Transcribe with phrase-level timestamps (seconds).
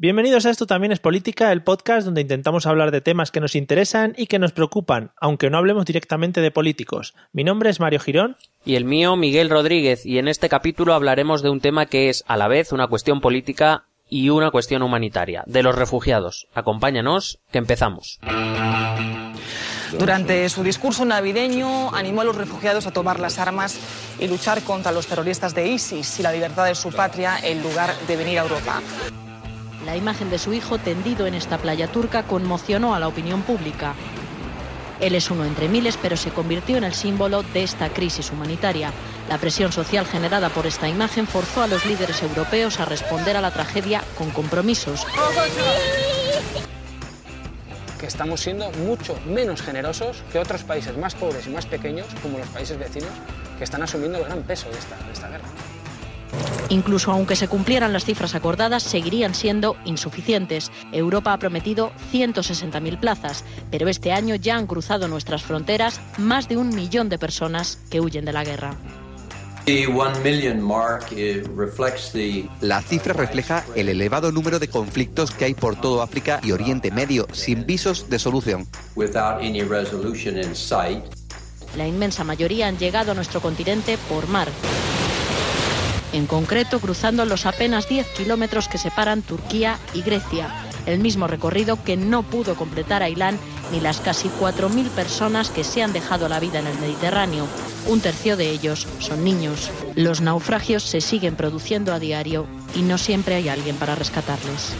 [0.00, 3.56] Bienvenidos a Esto también es política, el podcast donde intentamos hablar de temas que nos
[3.56, 7.16] interesan y que nos preocupan, aunque no hablemos directamente de políticos.
[7.32, 8.36] Mi nombre es Mario Girón.
[8.64, 12.22] Y el mío, Miguel Rodríguez, y en este capítulo hablaremos de un tema que es
[12.28, 16.46] a la vez una cuestión política y una cuestión humanitaria, de los refugiados.
[16.54, 18.20] Acompáñanos, que empezamos.
[19.98, 23.80] Durante su discurso navideño animó a los refugiados a tomar las armas
[24.20, 27.92] y luchar contra los terroristas de ISIS y la libertad de su patria en lugar
[28.06, 28.80] de venir a Europa.
[29.88, 33.94] La imagen de su hijo tendido en esta playa turca conmocionó a la opinión pública.
[35.00, 38.92] Él es uno entre miles, pero se convirtió en el símbolo de esta crisis humanitaria.
[39.30, 43.40] La presión social generada por esta imagen forzó a los líderes europeos a responder a
[43.40, 45.06] la tragedia con compromisos.
[47.98, 52.36] Que estamos siendo mucho menos generosos que otros países más pobres y más pequeños, como
[52.36, 53.08] los países vecinos,
[53.56, 55.48] que están asumiendo el gran peso de esta, de esta guerra.
[56.70, 60.70] Incluso aunque se cumplieran las cifras acordadas, seguirían siendo insuficientes.
[60.92, 66.56] Europa ha prometido 160.000 plazas, pero este año ya han cruzado nuestras fronteras más de
[66.56, 68.76] un millón de personas que huyen de la guerra.
[72.60, 76.90] La cifra refleja el elevado número de conflictos que hay por todo África y Oriente
[76.90, 78.66] Medio, sin visos de solución.
[81.76, 84.48] La inmensa mayoría han llegado a nuestro continente por mar.
[86.12, 90.48] En concreto, cruzando los apenas 10 kilómetros que separan Turquía y Grecia,
[90.86, 93.38] el mismo recorrido que no pudo completar Ailán
[93.70, 97.46] ni las casi 4.000 personas que se han dejado la vida en el Mediterráneo.
[97.86, 99.70] Un tercio de ellos son niños.
[99.94, 104.74] Los naufragios se siguen produciendo a diario y no siempre hay alguien para rescatarles.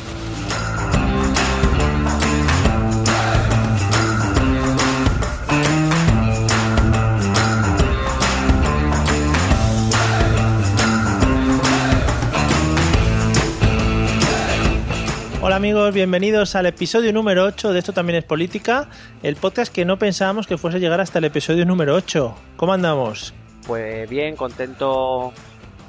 [15.59, 18.89] Amigos, bienvenidos al episodio número 8 de Esto también es política,
[19.25, 22.33] el podcast que no pensábamos que fuese a llegar hasta el episodio número 8.
[22.57, 23.35] ¿Cómo andamos?
[23.67, 25.33] Pues bien, contento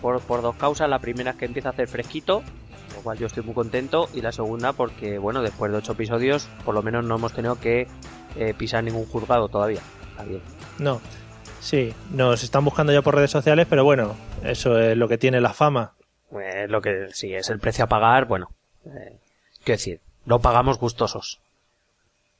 [0.01, 0.89] por, por dos causas.
[0.89, 2.41] La primera es que empieza a hacer fresquito,
[2.95, 4.09] lo cual yo estoy muy contento.
[4.15, 7.59] Y la segunda porque, bueno, después de ocho episodios, por lo menos no hemos tenido
[7.59, 7.85] que
[8.37, 9.81] eh, pisar ningún juzgado todavía.
[10.09, 10.41] Está bien.
[10.79, 10.99] No,
[11.59, 15.39] sí, nos están buscando ya por redes sociales, pero bueno, eso es lo que tiene
[15.39, 15.93] la fama.
[16.27, 18.49] Pues lo que sí es el precio a pagar, bueno.
[18.87, 19.19] Eh,
[19.63, 21.39] quiero decir, lo pagamos gustosos.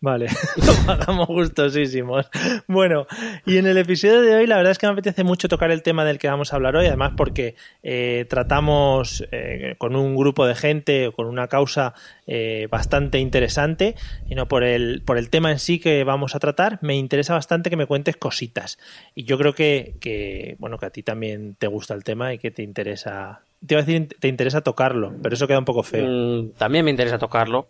[0.02, 2.30] Vale, lo pagamos gustosísimos.
[2.68, 3.06] Bueno,
[3.46, 5.84] y en el episodio de hoy la verdad es que me apetece mucho tocar el
[5.84, 10.47] tema del que vamos a hablar hoy, además porque eh, tratamos eh, con un grupo
[10.47, 11.94] de gente, con una causa
[12.28, 13.96] eh, bastante interesante,
[14.30, 17.34] y no por el, por el tema en sí que vamos a tratar, me interesa
[17.34, 18.80] bastante que me cuentes cositas.
[19.16, 22.38] Y yo creo que, que, bueno, que a ti también te gusta el tema y
[22.38, 25.83] que te interesa, te iba a decir, te interesa tocarlo, pero eso queda un poco
[25.83, 26.07] feo.
[26.07, 27.67] Mm, también me interesa tocarlo.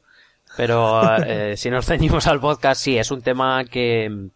[0.57, 4.29] Pero eh, si nos ceñimos al podcast, sí, es un tema que,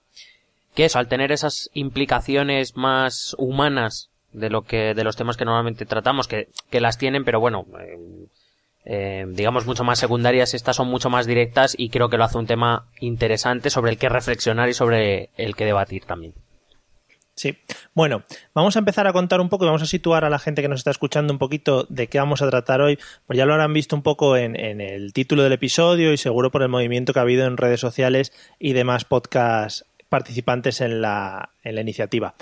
[0.75, 5.45] que eso, al tener esas implicaciones más humanas de lo que, de los temas que
[5.45, 7.97] normalmente tratamos, que, que las tienen, pero bueno, eh,
[8.85, 12.37] eh, digamos mucho más secundarias, estas son mucho más directas y creo que lo hace
[12.37, 16.33] un tema interesante sobre el que reflexionar y sobre el que debatir también.
[17.35, 17.57] Sí.
[17.95, 18.23] Bueno,
[18.53, 20.67] vamos a empezar a contar un poco y vamos a situar a la gente que
[20.67, 22.99] nos está escuchando un poquito de qué vamos a tratar hoy.
[23.25, 26.61] Pues ya lo habrán visto un poco en, el título del episodio y seguro por
[26.61, 31.73] el movimiento que ha habido en redes sociales y demás podcasts participantes en la, en
[31.73, 32.35] la iniciativa.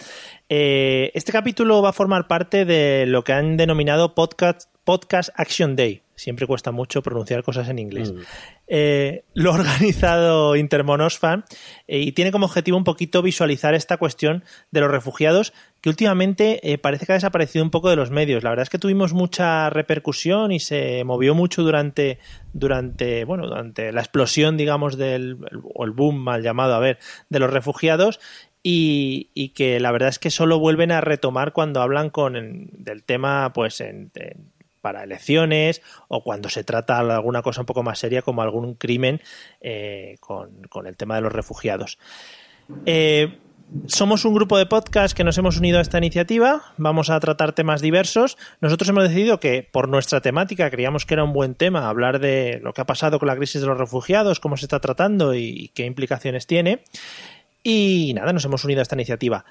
[0.50, 5.78] Eh, este capítulo va a formar parte de lo que han denominado Podcast, Podcast Action
[5.78, 6.02] Day.
[6.22, 8.14] Siempre cuesta mucho pronunciar cosas en inglés.
[8.14, 8.20] Mm.
[8.68, 11.46] Eh, lo ha organizado Intermonosfan
[11.88, 15.52] eh, y tiene como objetivo un poquito visualizar esta cuestión de los refugiados
[15.82, 18.44] que últimamente eh, parece que ha desaparecido un poco de los medios.
[18.44, 22.20] La verdad es que tuvimos mucha repercusión y se movió mucho durante,
[22.54, 25.40] durante, bueno, durante la explosión, digamos, del
[25.74, 28.20] o el boom mal llamado, a ver, de los refugiados
[28.62, 33.04] y, y, que la verdad es que solo vuelven a retomar cuando hablan con del
[33.04, 34.51] tema pues en, en,
[34.82, 39.22] para elecciones o cuando se trata alguna cosa un poco más seria como algún crimen
[39.62, 41.98] eh, con, con, el tema de los refugiados.
[42.86, 43.38] Eh,
[43.88, 46.62] somos un grupo de podcast que nos hemos unido a esta iniciativa.
[46.78, 48.38] Vamos a tratar temas diversos.
[48.60, 52.60] Nosotros hemos decidido que, por nuestra temática, creíamos que era un buen tema hablar de
[52.62, 55.72] lo que ha pasado con la crisis de los refugiados, cómo se está tratando y
[55.74, 56.84] qué implicaciones tiene.
[57.64, 59.46] Y nada, nos hemos unido a esta iniciativa.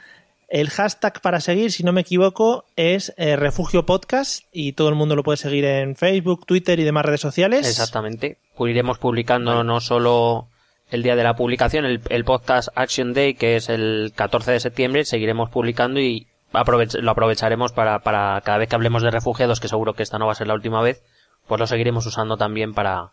[0.50, 4.96] El hashtag para seguir, si no me equivoco, es eh, Refugio Podcast y todo el
[4.96, 7.68] mundo lo puede seguir en Facebook, Twitter y demás redes sociales.
[7.68, 8.36] Exactamente.
[8.58, 10.48] Iremos publicando no solo
[10.90, 15.04] el día de la publicación, el, podcast Action Day, que es el 14 de septiembre,
[15.04, 19.94] seguiremos publicando y lo aprovecharemos para, para cada vez que hablemos de refugiados, que seguro
[19.94, 21.04] que esta no va a ser la última vez,
[21.46, 23.12] pues lo seguiremos usando también para,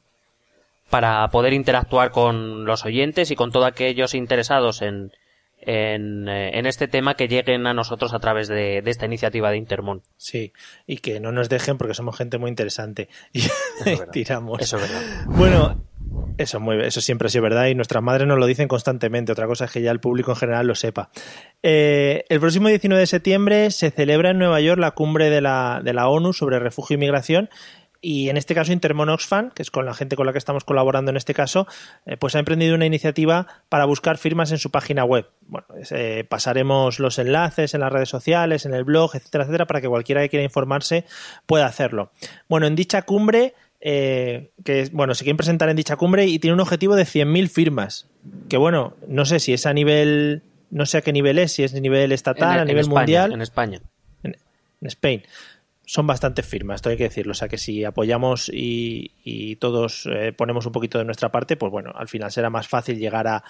[0.89, 5.11] para poder interactuar con los oyentes y con todos aquellos interesados en,
[5.59, 9.57] en, eh, en, este tema que lleguen a nosotros a través de, esta iniciativa de
[9.57, 10.01] Intermon.
[10.17, 10.53] Sí,
[10.85, 13.41] y que no nos dejen porque somos gente muy interesante y
[14.11, 14.61] tiramos.
[14.61, 15.25] Eso es verdad.
[15.27, 15.83] Bueno,
[16.37, 19.31] eso, muy, eso siempre ha sido verdad y nuestras madres nos lo dicen constantemente.
[19.31, 21.09] Otra cosa es que ya el público en general lo sepa.
[21.63, 25.81] Eh, el próximo 19 de septiembre se celebra en Nueva York la cumbre de la,
[25.83, 27.49] de la ONU sobre refugio y migración
[28.09, 30.63] y en este caso Intermon Oxfam, que es con la gente con la que estamos
[30.63, 31.67] colaborando en este caso,
[32.05, 35.27] eh, pues ha emprendido una iniciativa para buscar firmas en su página web.
[35.41, 39.81] Bueno, eh, pasaremos los enlaces en las redes sociales, en el blog, etcétera, etcétera, para
[39.81, 41.03] que cualquiera que quiera informarse
[41.45, 42.11] pueda hacerlo.
[42.47, 46.53] Bueno, en dicha cumbre, eh, que bueno, se quieren presentar en dicha cumbre y tiene
[46.53, 48.07] un objetivo de 100.000 firmas.
[48.47, 51.63] Que bueno, no sé si es a nivel, no sé a qué nivel es, si
[51.63, 53.33] es a nivel estatal, a nivel mundial.
[53.33, 53.81] En España.
[54.23, 54.37] En,
[54.79, 55.23] en España
[55.87, 57.31] son bastante firmas, esto hay que decirlo.
[57.31, 61.71] O sea que si apoyamos y, todos eh, ponemos un poquito de nuestra parte, pues
[61.71, 63.43] bueno, al final será más fácil llegar a,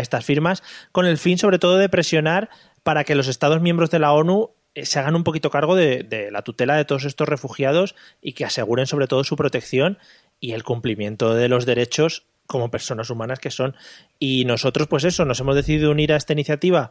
[0.00, 2.50] estas firmas, con el fin sobre todo de presionar
[2.82, 6.28] para que los Estados miembros de la ONU eh, se hagan un poquito cargo de,
[6.32, 9.98] la tutela de todos estos refugiados y que aseguren sobre todo su protección
[10.40, 13.76] y el cumplimiento de los derechos como personas humanas que son.
[14.18, 16.90] Y nosotros, pues eso, nos hemos decidido unir a esta iniciativa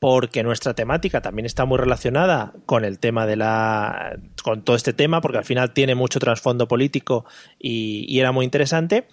[0.00, 4.18] porque nuestra temática también está muy relacionada con el tema de la.
[4.42, 7.26] con todo este tema, porque al final tiene mucho trasfondo político
[7.58, 9.06] y, era muy interesante.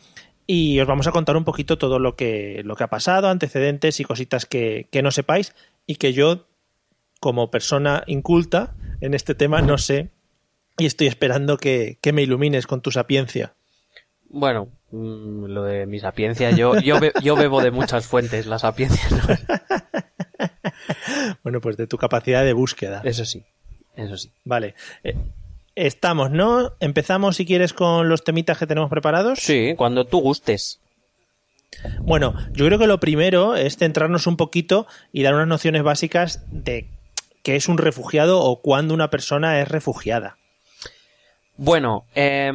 [0.48, 4.00] Y os vamos a contar un poquito todo lo que, lo que ha pasado, antecedentes
[4.00, 5.54] y cositas que, no sepáis
[5.86, 6.48] y que yo,
[7.20, 10.10] como persona inculta en este tema, no sé
[10.78, 13.56] y estoy esperando que, me ilumines con tu sapiencia.
[14.30, 19.02] Bueno, mm, lo de mi sapiencia, yo, yo, yo bebo de muchas fuentes, la sapiencia.
[21.44, 23.02] bueno, pues de tu capacidad de búsqueda.
[23.04, 23.44] Eso sí,
[23.96, 24.32] eso sí.
[24.44, 24.76] Vale.
[25.04, 25.16] Eh,
[25.76, 26.74] estamos, ¿no?
[26.80, 29.40] Empezamos, si quieres, con los temitas que tenemos preparados.
[29.40, 30.80] Sí, cuando tú gustes.
[32.00, 36.44] Bueno, yo creo que lo primero es centrarnos un poquito y dar unas nociones básicas
[36.50, 36.90] de
[37.44, 40.38] qué es un refugiado o cuándo una persona es refugiada.
[41.58, 42.52] Bueno, eh,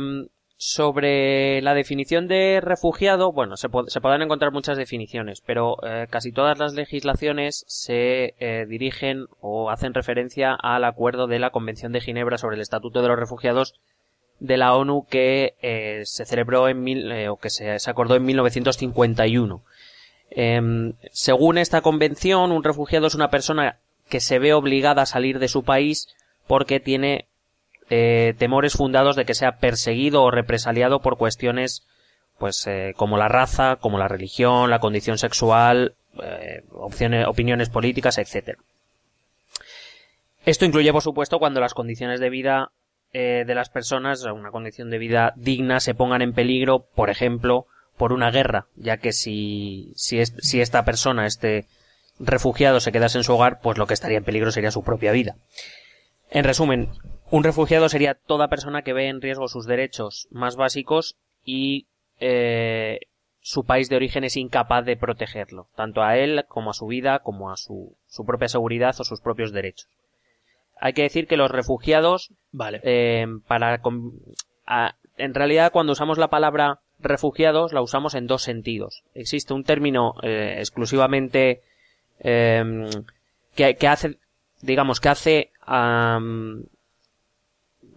[0.65, 6.31] sobre la definición de refugiado, bueno, se, se podrán encontrar muchas definiciones, pero eh, casi
[6.31, 12.01] todas las legislaciones se eh, dirigen o hacen referencia al acuerdo de la Convención de
[12.01, 13.75] Ginebra sobre el Estatuto de los Refugiados
[14.39, 18.25] de la ONU que eh, se celebró en mil, o que se, se, acordó en
[18.25, 19.65] 1951.
[20.31, 25.41] Em, según esta convención, un refugiado es una persona que se ve obligada a salir
[25.41, 26.07] de su país
[26.47, 27.27] porque tiene
[27.91, 31.87] eh, temores fundados de que sea perseguido o represaliado por cuestiones
[32.39, 38.59] pues eh, como la raza, como la religión, la condición sexual, eh, opiniones políticas, etc.
[40.45, 42.73] Esto incluye, por supuesto, cuando las condiciones de vida
[43.13, 47.67] de las personas, una condición de vida digna, se pongan en peligro, por ejemplo,
[47.99, 51.67] por una guerra, ya que si, si, si esta persona, este
[52.19, 55.13] refugiado, se quedase en su hogar, pues lo que estaría en peligro sería su propia
[55.13, 55.37] vida.
[56.31, 56.89] En resumen,
[57.33, 61.87] un refugiado sería toda persona que ve en riesgo sus derechos más básicos y
[62.21, 63.01] eh,
[63.41, 67.21] su país de origen es incapaz de protegerlo, tanto a él como a su vida,
[67.21, 69.89] como a su, su propia seguridad o sus propios derechos.
[70.79, 72.83] Hay que decir que los refugiados, vale.
[72.83, 73.81] Eh, para,
[75.17, 79.05] en realidad cuando usamos la palabra refugiados la usamos en dos sentidos.
[79.15, 81.63] Existe un término eh, exclusivamente
[82.19, 83.05] que,
[83.55, 84.19] que, hace,
[84.61, 85.51] digamos, que hace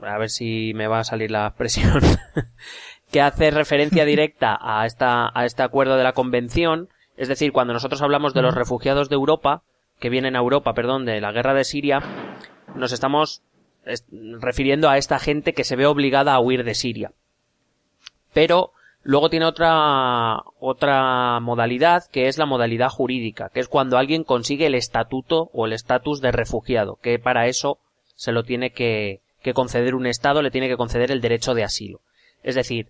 [0.02, 2.02] a ver si me va a salir la expresión,
[3.12, 7.74] que hace referencia directa a, esta, a este acuerdo de la convención, es decir, cuando
[7.74, 9.64] nosotros hablamos de los refugiados de Europa,
[10.00, 12.02] que vienen a Europa, perdón, de la guerra de Siria,
[12.76, 13.42] nos estamos
[14.40, 17.12] refiriendo a esta gente que se ve obligada a huir de Siria.
[18.34, 18.72] Pero
[19.04, 24.66] luego tiene otra, otra modalidad que es la modalidad jurídica, que es cuando alguien consigue
[24.66, 27.80] el estatuto o el estatus de refugiado, que para eso
[28.16, 31.64] se lo tiene que, que conceder un Estado le tiene que conceder el derecho de
[31.64, 32.02] asilo.
[32.42, 32.88] Es decir,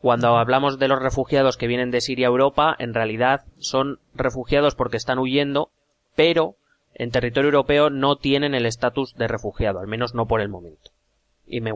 [0.00, 4.74] cuando hablamos de los refugiados que vienen de Siria a Europa, en realidad son refugiados
[4.74, 5.70] porque están huyendo,
[6.16, 6.56] pero
[6.94, 10.92] en territorio europeo no tienen el estatus de refugiado, al menos no por el momento.
[11.46, 11.72] Y me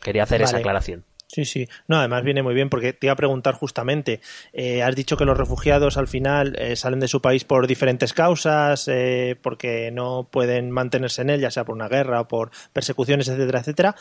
[0.00, 1.04] quería hacer esa aclaración.
[1.32, 1.68] Sí, sí.
[1.86, 4.20] No, además viene muy bien porque te iba a preguntar justamente,
[4.52, 8.12] eh, has dicho que los refugiados al final eh, salen de su país por diferentes
[8.12, 12.50] causas, eh, porque no pueden mantenerse en él, ya sea por una guerra o por
[12.72, 13.94] persecuciones, etcétera, etcétera.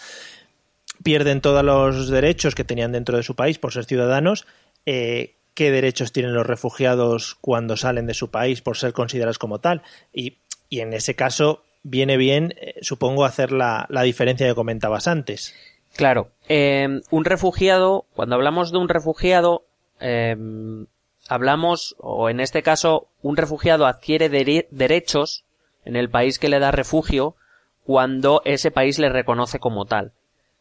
[1.04, 4.48] Pierden todos los derechos que tenían dentro de su país por ser ciudadanos.
[4.84, 5.36] ¿Qué
[5.72, 9.84] derechos tienen los refugiados cuando salen de su país por ser considerados como tal?
[10.12, 15.54] Y, y en ese caso viene bien, supongo, hacer la, la diferencia que comentabas antes.
[15.96, 19.66] Claro, em, un refugiado, cuando hablamos de un refugiado,
[20.00, 20.88] em,
[21.28, 25.44] hablamos, o en este caso, un refugiado adquiere derechos
[25.86, 27.36] en el país que le da refugio
[27.84, 30.14] cuando ese país le reconoce como tal.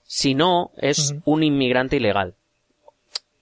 [0.04, 2.34] Si no, es un inmigrante ilegal.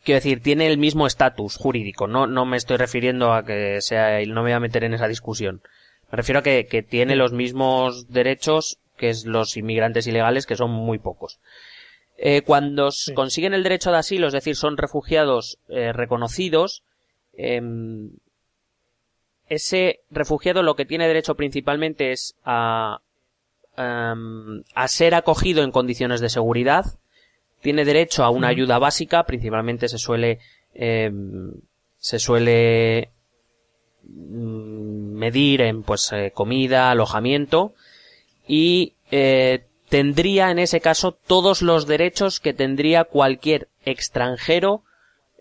[0.03, 2.07] Quiero decir, tiene el mismo estatus jurídico.
[2.07, 5.09] No, no me estoy refiriendo a que sea, no me voy a meter en esa
[5.09, 5.63] discusión.
[6.11, 10.57] Me refiero a que, que tiene los mismos derechos que es los inmigrantes ilegales, que
[10.57, 11.39] son muy pocos.
[12.19, 16.83] Eh, cuando consiguen el derecho de asilo, es decir, son refugiados eh, reconocidos,
[17.35, 18.11] em,
[19.49, 23.01] ese refugiado lo que tiene derecho principalmente es a,
[23.77, 26.87] em, a ser acogido en condiciones de seguridad,
[27.61, 30.39] tiene derecho a una ayuda básica, principalmente se suele
[30.75, 31.53] em,
[31.99, 33.11] se suele
[34.05, 37.75] mm, medir en pues eh, comida, alojamiento
[38.49, 38.95] y
[39.89, 44.83] tendría en ese caso todos los derechos que tendría cualquier extranjero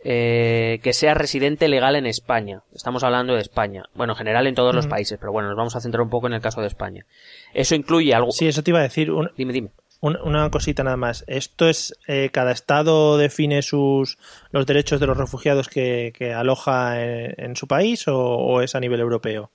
[0.08, 2.62] eh, que sea residente legal en España.
[2.75, 3.86] Estamos hablando de España.
[3.96, 6.28] Bueno, en general en todos los países, pero bueno, nos vamos a centrar un poco
[6.28, 7.08] en el caso de España.
[7.56, 8.32] Eso incluye algo.
[8.32, 9.12] Sí, eso te iba a decir.
[9.36, 9.72] Dime, dime.
[10.02, 11.24] una cosita nada más.
[11.25, 14.20] ¿Esto es eh, cada estado define sus
[14.52, 19.50] los derechos de los refugiados que, aloja en, su país o, es a nivel europeo?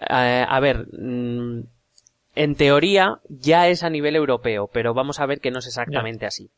[0.00, 1.60] Eh, a ver, mm,
[2.34, 6.26] en teoría ya es a nivel europeo, pero vamos a ver que no es exactamente
[6.26, 6.50] así.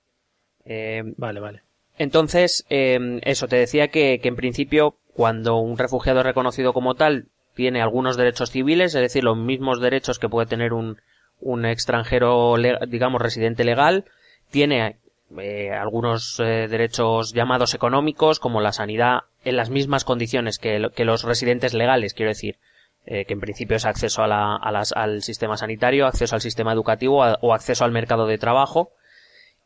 [0.65, 1.63] Eh, vale, vale.
[1.99, 6.95] Entonces, eh, eso, te decía que, que en principio, cuando un refugiado es reconocido como
[6.95, 10.99] tal, tiene algunos derechos civiles, es decir, los mismos derechos que puede tener un,
[11.41, 12.57] un extranjero,
[12.89, 14.05] digamos, residente legal,
[14.51, 14.97] tiene
[15.39, 21.05] eh, algunos eh, derechos llamados económicos, como la sanidad, en las mismas condiciones que, que
[21.05, 22.59] los residentes legales, quiero decir.
[23.07, 24.57] Eh, que en principio es acceso a la,
[24.95, 28.93] al sistema sanitario, acceso al sistema educativo o acceso al mercado de trabajo.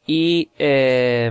[0.07, 1.31] Y eh,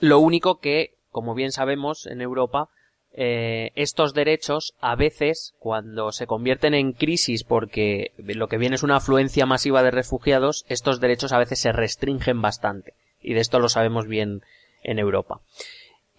[0.00, 2.68] lo único que, como bien sabemos, en Europa,
[3.12, 8.82] eh, estos derechos a veces, cuando se convierten en crisis porque lo que viene es
[8.82, 12.94] una afluencia masiva de refugiados, estos derechos a veces se restringen bastante.
[13.22, 14.42] Y de esto lo sabemos bien
[14.82, 15.40] en Europa.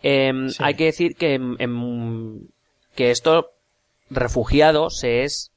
[0.03, 1.37] Hay que decir que,
[2.95, 3.51] que esto
[4.09, 5.51] refugiado se es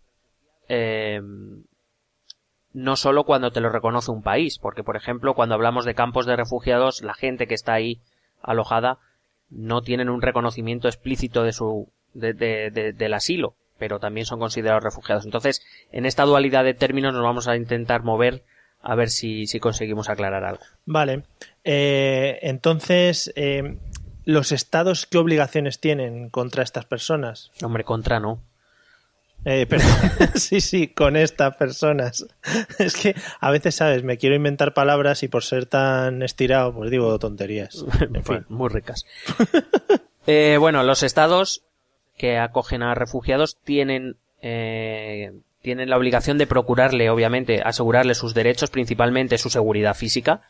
[0.69, 1.21] eh,
[2.73, 6.27] no solo cuando te lo reconoce un país, porque por ejemplo cuando hablamos de campos
[6.27, 8.01] de refugiados, la gente que está ahí
[8.43, 8.99] alojada
[9.51, 12.33] no tienen un reconocimiento explícito de su de,
[12.97, 15.25] del asilo, pero también son considerados refugiados.
[15.25, 18.45] Entonces, en esta dualidad de términos nos vamos a intentar mover
[18.83, 20.63] a ver si, si conseguimos aclarar algo.
[20.87, 21.25] Vale.
[21.65, 23.77] Eh, entonces, eh,
[24.31, 27.51] ¿Los estados qué obligaciones tienen contra estas personas?
[27.65, 28.41] Hombre, contra no.
[29.45, 29.83] Eh, pero,
[30.37, 32.27] sí, sí, con estas personas.
[32.79, 34.05] Es que a veces, ¿sabes?
[34.05, 37.85] Me quiero inventar palabras y por ser tan estirado, pues digo tonterías.
[38.01, 38.47] En fin.
[38.49, 39.05] Muy ricas.
[40.29, 41.63] eh, bueno, los estados
[42.17, 48.71] que acogen a refugiados tienen, eh, tienen la obligación de procurarle, obviamente, asegurarle sus derechos,
[48.71, 50.43] principalmente su seguridad física.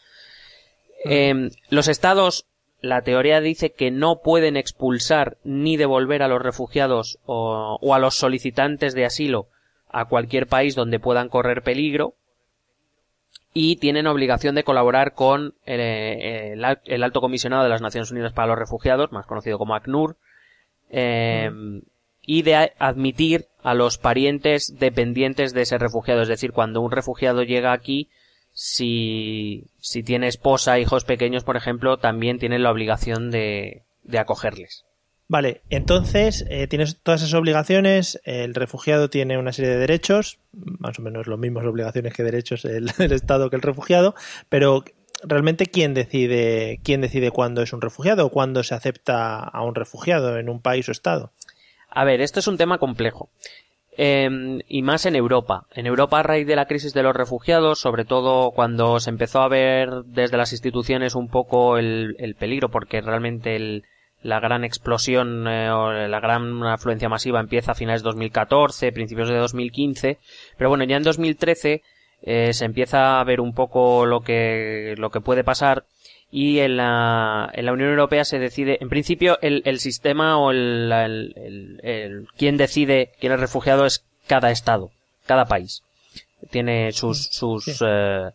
[1.06, 2.44] Eh, los estados
[2.80, 8.14] la teoría dice que no pueden expulsar ni devolver a los refugiados o, a los
[8.14, 9.48] solicitantes de asilo
[9.88, 12.14] a cualquier país donde puedan correr peligro
[13.52, 18.58] y tienen obligación de colaborar con el, alto comisionado de las Naciones Unidas para los
[18.58, 20.16] Refugiados, más conocido como ACNUR,
[20.88, 21.82] em,
[22.22, 26.22] y de admitir a los parientes dependientes de ese refugiado.
[26.22, 28.08] Es decir, cuando un refugiado llega aquí,
[28.52, 34.84] si, si tiene esposa, hijos pequeños, por ejemplo, también tiene la obligación de, de acogerles.
[35.28, 40.98] Vale, entonces eh, tienes todas esas obligaciones, el refugiado tiene una serie de derechos, más
[40.98, 44.16] o menos las mismas obligaciones que derechos el, el Estado que el refugiado,
[44.48, 44.82] pero
[45.22, 49.76] realmente quién decide quién decide cuándo es un refugiado o cuándo se acepta a un
[49.76, 51.32] refugiado en un país o estado.
[51.88, 53.30] A ver, esto es un tema complejo.
[54.02, 55.66] Em, y más en Europa.
[55.74, 59.42] En Europa a raíz de la crisis de los refugiados, sobre todo cuando se empezó
[59.42, 63.84] a ver desde las instituciones un poco el, peligro, porque realmente el,
[64.22, 69.28] la gran explosión eh, o la gran afluencia masiva empieza a finales de 2014, principios
[69.28, 70.16] de 2015,
[70.56, 71.82] pero bueno, ya en 2013
[72.22, 75.84] eh, se empieza a ver un poco lo que, lo que puede pasar
[76.30, 80.50] y en la, en la Unión Europea se decide, en principio el, el sistema o
[80.50, 84.90] el, el, el, quien decide quién es refugiado es cada estado,
[85.26, 85.82] cada país.
[86.50, 88.30] Tiene sus, sus, eh,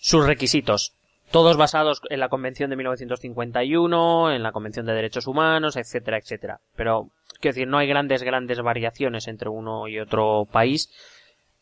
[0.00, 0.94] sus requisitos
[1.30, 6.60] todos basados en la Convención de 1951, en la Convención de Derechos Humanos, etcétera, etcétera.
[6.74, 10.90] Pero, quiero decir, no hay grandes, grandes variaciones entre uno y otro país,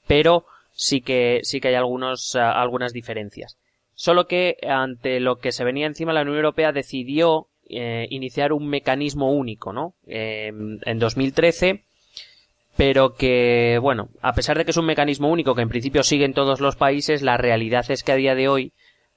[0.07, 3.57] pero sí que, sí que hay algunos, uh, algunas diferencias.
[3.97, 8.69] Solo que ante lo que se venía encima, la Unión Europea decidió eh, iniciar un
[8.69, 9.95] mecanismo único, ¿no?
[10.07, 10.53] Eh,
[10.85, 11.83] en 2013,
[12.77, 16.27] pero que, bueno, a pesar de que es un mecanismo único que en principio sigue
[16.27, 18.73] en todos los países, la realidad es que a día de hoy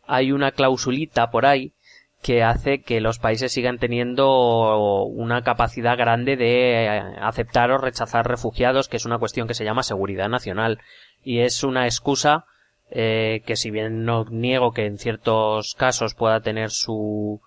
[0.08, 1.74] hay una clausulita por ahí
[2.22, 8.28] que hace que los países sigan teniendo una capacidad grande de eh, aceptar o rechazar
[8.28, 10.80] refugiados, que es una cuestión que se llama seguridad nacional.
[11.22, 12.46] Y es una excusa
[12.92, 17.42] eh, que si bien no niego que en ciertos casos pueda tener su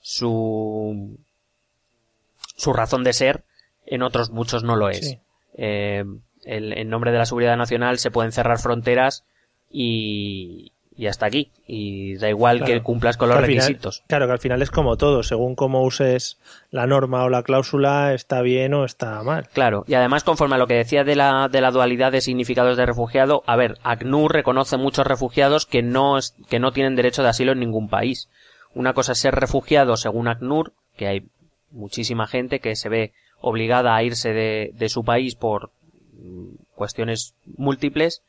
[0.00, 1.18] su
[2.56, 3.44] su razón de ser,
[3.84, 5.18] en otros muchos no lo es.
[5.54, 6.04] Eh,
[6.44, 9.24] el, en nombre de la seguridad nacional se pueden cerrar fronteras
[9.70, 11.50] y, y hasta aquí.
[11.66, 12.72] Y da igual Claro.
[12.72, 14.02] que cumplas con los final- requisitos.
[14.06, 16.38] claro, que al final es como todo, según cómo uses
[16.70, 19.48] la norma o la cláusula, está bien o está mal.
[19.52, 22.76] Claro, y además conforme a lo que decía de la, de la dualidad de significados
[22.76, 27.22] de refugiado, a ver, ACNUR reconoce muchos refugiados que no, es- que no tienen derecho
[27.22, 28.28] de asilo en ningún país.
[28.74, 31.26] Una cosa es ser refugiado según ACNUR, que hay
[31.70, 35.70] muchísima gente que se ve obligada a irse de, de su país por
[36.18, 38.22] mm, cuestiones múltiples,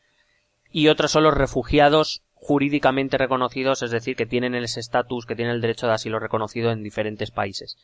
[0.72, 5.54] y otras son los refugiados jurídicamente reconocidos, es decir, que tienen ese estatus, que tienen
[5.56, 7.78] el derecho de asilo reconocido en diferentes países.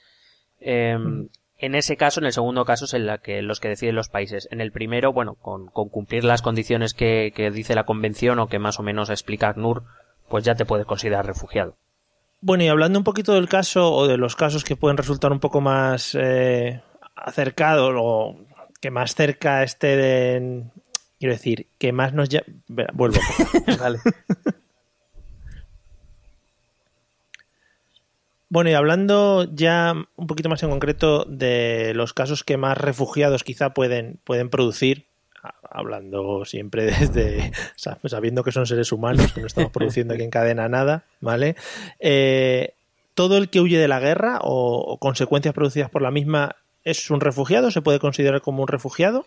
[0.62, 1.28] Em,
[1.60, 4.10] En ese caso, en el segundo caso, es en la que los que deciden los
[4.10, 4.50] países.
[4.52, 8.48] En el primero, bueno, con, con cumplir las condiciones que, que dice la convención o
[8.48, 9.84] que más o menos explica ACNUR,
[10.28, 11.78] pues ya te puedes considerar refugiado.
[12.42, 15.40] Bueno, y hablando un poquito del caso o de los casos que pueden resultar un
[15.40, 16.82] poco más eh,
[17.16, 18.36] acercados o
[18.82, 20.64] que más cerca esté de...
[21.20, 22.28] Quiero decir, que más nos...
[22.34, 23.20] Espera, Vuelvo.
[23.80, 24.00] vale.
[28.54, 33.44] Bueno, y hablando ya un poquito más en concreto de los casos que más refugiados
[33.44, 35.08] quizá pueden, pueden producir,
[35.72, 40.30] hablando siempre desde sa- sabiendo que son seres humanos, que no estamos produciendo aquí en
[40.30, 41.56] cadena nada, ¿vale?
[42.00, 42.76] Eh,
[43.16, 47.10] ¿Todo el que huye de la guerra o, o consecuencias producidas por la misma es
[47.10, 47.72] un refugiado?
[47.72, 49.26] ¿Se puede considerar como un refugiado?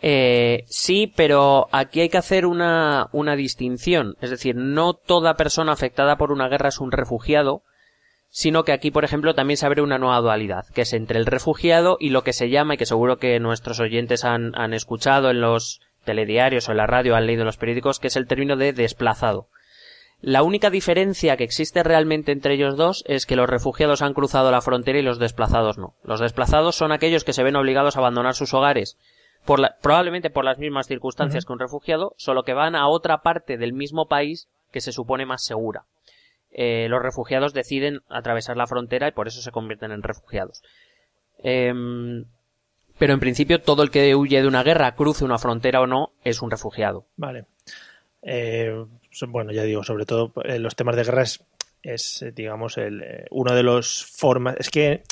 [0.00, 4.16] Eh, sí, pero aquí hay que hacer una, una distinción.
[4.22, 7.62] Es decir, no toda persona afectada por una guerra es un refugiado,
[8.36, 11.26] sino que aquí, por ejemplo, también se abre una nueva dualidad, que es entre el
[11.26, 15.30] refugiado y lo que se llama, y que seguro que nuestros oyentes han, han escuchado
[15.30, 18.26] en los telediarios o en la radio, han leído en los periódicos, que es el
[18.26, 19.46] término de desplazado.
[20.20, 24.50] La única diferencia que existe realmente entre ellos dos es que los refugiados han cruzado
[24.50, 25.94] la frontera y los desplazados no.
[26.02, 28.98] Los desplazados son aquellos que se ven obligados a abandonar sus hogares
[29.44, 33.18] por la- probablemente por las mismas circunstancias que un refugiado, solo que van a otra
[33.22, 35.84] parte del mismo país que se supone más segura.
[36.56, 40.62] Eh, los refugiados deciden atravesar la frontera y por eso se convierten en refugiados.
[41.42, 42.24] Em,
[42.96, 46.12] pero en principio todo el que huye de una guerra, cruce una frontera o no,
[46.22, 47.06] es un refugiado.
[47.16, 47.46] Vale.
[48.22, 48.72] Eh,
[49.28, 51.44] bueno, ya digo, sobre todo eh, los temas de guerra es,
[51.82, 54.54] es, digamos, el, uno de los formas.
[54.60, 55.02] Es que,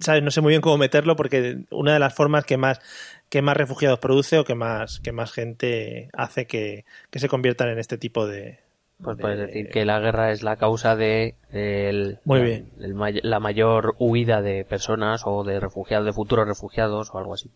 [0.00, 0.22] ¿sabes?
[0.22, 2.80] No sé muy bien cómo meterlo porque una de las formas que más
[3.28, 7.68] que más refugiados produce o que más que más gente hace que, que se conviertan
[7.68, 8.58] en este tipo de.
[9.02, 12.70] Pues de- puedes decir que la guerra es la causa de el- Muy la- bien.
[12.80, 17.50] el la mayor huida de personas o de refugiados, de futuros refugiados o algo así.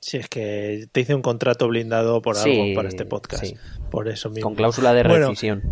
[0.00, 3.44] Si es que te hice un contrato blindado por Sí, algo para este podcast.
[3.44, 3.56] sí.
[3.90, 4.48] Por eso mismo.
[4.48, 5.62] Con cláusula de Bueno, rescisión.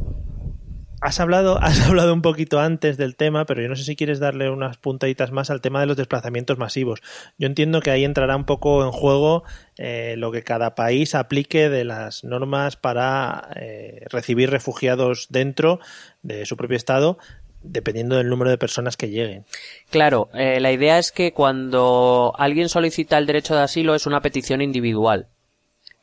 [1.04, 4.20] Has hablado, has hablado un poquito antes del tema, pero yo no sé si quieres
[4.20, 7.02] darle unas puntaditas más al tema de los desplazamientos masivos.
[7.36, 9.44] Yo entiendo que ahí entrará un poco en juego
[9.76, 15.78] eh, lo que cada país aplique de las normas para eh, recibir refugiados dentro
[16.22, 17.18] de su propio estado,
[17.62, 19.44] dependiendo del número de personas que lleguen.
[19.90, 24.22] Claro, eh, la idea es que cuando alguien solicita el derecho de asilo es una
[24.22, 25.28] petición individual,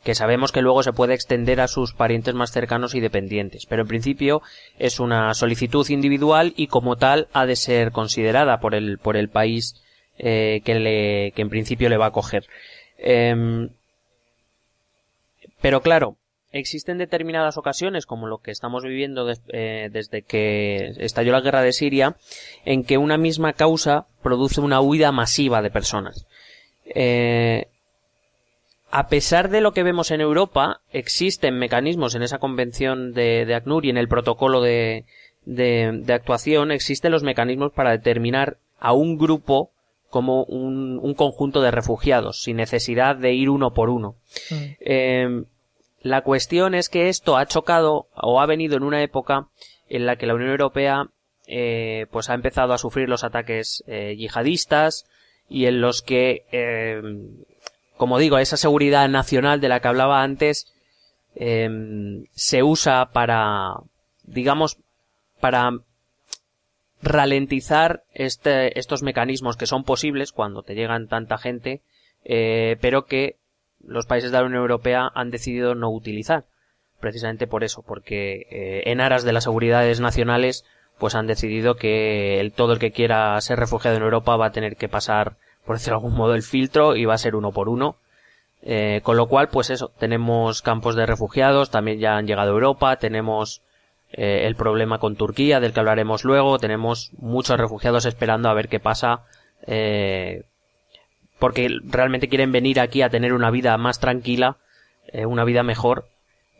[0.03, 3.83] que sabemos que luego se puede extender a sus parientes más cercanos y dependientes, pero
[3.83, 4.41] en principio
[4.79, 9.29] es una solicitud individual y como tal ha de ser considerada por el, por el
[9.29, 9.75] país
[10.17, 12.47] eh, que, le, que en principio le va a acoger.
[12.97, 13.69] Em,
[15.61, 16.17] pero claro,
[16.51, 21.73] existen determinadas ocasiones, como lo que estamos viviendo eh, desde que estalló la guerra de
[21.73, 22.15] Siria,
[22.65, 26.25] en que una misma causa produce una huida masiva de personas.
[26.85, 27.67] Eh,
[28.91, 33.55] a pesar de lo que vemos en Europa, existen mecanismos en esa convención de, de
[33.55, 35.05] ACNUR y en el protocolo de,
[35.45, 39.71] de, actuación, existen los mecanismos para determinar a un grupo
[40.09, 44.15] como un, un conjunto de refugiados, sin necesidad de ir uno por uno.
[44.49, 44.55] Mm.
[44.81, 45.43] Eh,
[46.01, 49.47] la cuestión es que esto ha chocado o ha venido en una época
[49.87, 51.09] en la que la Unión Europea
[51.47, 55.05] eh, pues ha empezado a sufrir los ataques eh, yihadistas
[55.49, 57.01] y en los que, eh,
[58.01, 60.73] como digo, esa seguridad nacional de la que hablaba antes
[61.35, 63.75] se usa para,
[64.23, 64.79] digamos,
[65.39, 65.69] para
[66.99, 71.83] ralentizar este, estos mecanismos que son posibles cuando te llegan tanta gente,
[72.23, 73.37] pero que
[73.79, 76.45] los países de la Unión Europea han decidido no utilizar.
[76.99, 80.65] Precisamente por eso, porque eh, en aras de las seguridades nacionales,
[80.97, 84.75] pues han decidido que todo el que quiera ser refugiado en Europa va a tener
[84.75, 85.37] que pasar,
[85.71, 87.95] por decirlo de algún modo, el filtro y va a ser uno por uno.
[88.61, 92.53] Eh, con lo cual, pues eso, tenemos campos de refugiados, también ya han llegado a
[92.53, 93.61] Europa, tenemos
[94.11, 98.67] eh, el problema con Turquía, del que hablaremos luego, tenemos muchos refugiados esperando a ver
[98.67, 99.21] qué pasa
[99.65, 100.43] eh,
[101.39, 104.57] porque realmente quieren venir aquí a tener una vida más tranquila,
[105.07, 106.09] eh, una vida mejor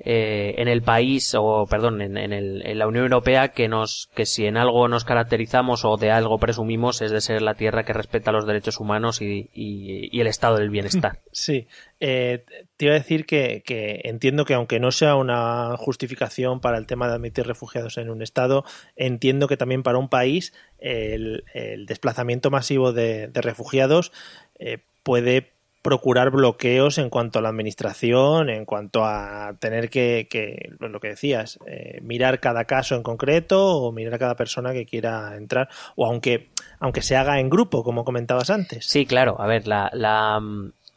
[0.04, 4.26] eh, en el país o perdón en, el, en, la Unión Europea que nos que
[4.26, 7.94] si en algo nos caracterizamos o de algo presumimos es de ser la tierra que
[7.94, 11.20] respeta los derechos humanos y, y, el estado del bienestar.
[11.34, 11.68] Sí,
[12.02, 12.44] eh,
[12.76, 16.86] te iba a decir que, que, entiendo que aunque no sea una justificación para el
[16.86, 18.66] tema de admitir refugiados en un estado,
[18.98, 24.12] entiendo que también para un país el, el desplazamiento masivo de, de refugiados
[24.60, 30.72] eh, puede procurar bloqueos en cuanto a la administración, en cuanto a tener que, que
[30.80, 34.86] lo que decías, eh, mirar cada caso en concreto o mirar a cada persona que
[34.86, 38.86] quiera entrar, o aunque, aunque se haga en grupo, como comentabas antes.
[38.86, 39.42] Sí, claro.
[39.42, 40.40] A ver, la, la,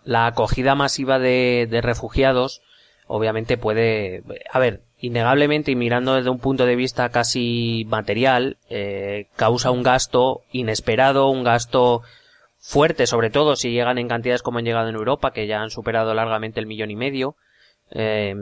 [0.05, 2.61] la acogida masiva de, de refugiados,
[3.07, 9.29] obviamente puede, a ver, innegablemente y mirando desde un punto de vista casi material, eh,
[9.37, 12.03] causa un gasto inesperado, un gasto
[12.65, 15.69] fuerte, sobre todo si llegan en cantidades como han llegado en Europa, que ya han
[15.69, 17.37] superado largamente el millón y medio,
[17.91, 18.35] eh,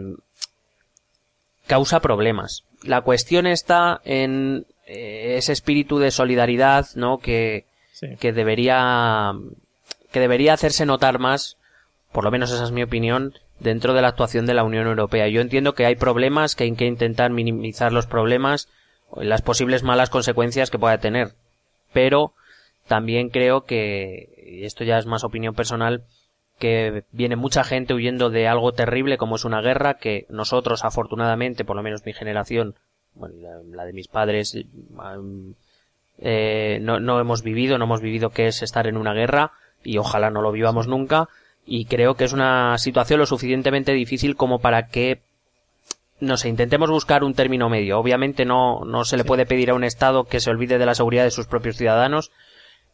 [1.67, 2.63] causa problemas.
[2.85, 7.19] La cuestión está en eh, ese espíritu de solidaridad, ¿no?
[7.19, 7.67] Que,
[8.21, 9.33] que debería,
[10.13, 11.57] que debería hacerse notar más,
[12.13, 15.27] por lo menos esa es mi opinión, dentro de la actuación de la Unión Europea.
[15.27, 18.69] Yo entiendo que hay problemas, que hay que intentar minimizar los problemas,
[19.17, 21.35] las posibles malas consecuencias que pueda tener.
[21.93, 22.35] Pero
[22.87, 26.05] también creo que, y esto ya es más opinión personal,
[26.59, 31.65] que viene mucha gente huyendo de algo terrible como es una guerra que nosotros afortunadamente,
[31.65, 32.75] por lo menos mi generación,
[33.15, 33.35] bueno,
[33.73, 34.57] la, de mis padres,
[36.19, 39.99] eh, no, no hemos vivido, no hemos vivido qué es estar en una guerra y
[39.99, 41.29] ojalá no lo vivamos nunca
[41.67, 45.21] y creo que es una situación lo suficientemente difícil como para que
[46.21, 47.99] no sé, intentemos buscar un término medio.
[47.99, 50.95] Obviamente no, no se le puede pedir a un Estado que se olvide de la
[50.95, 52.31] seguridad de sus propios ciudadanos,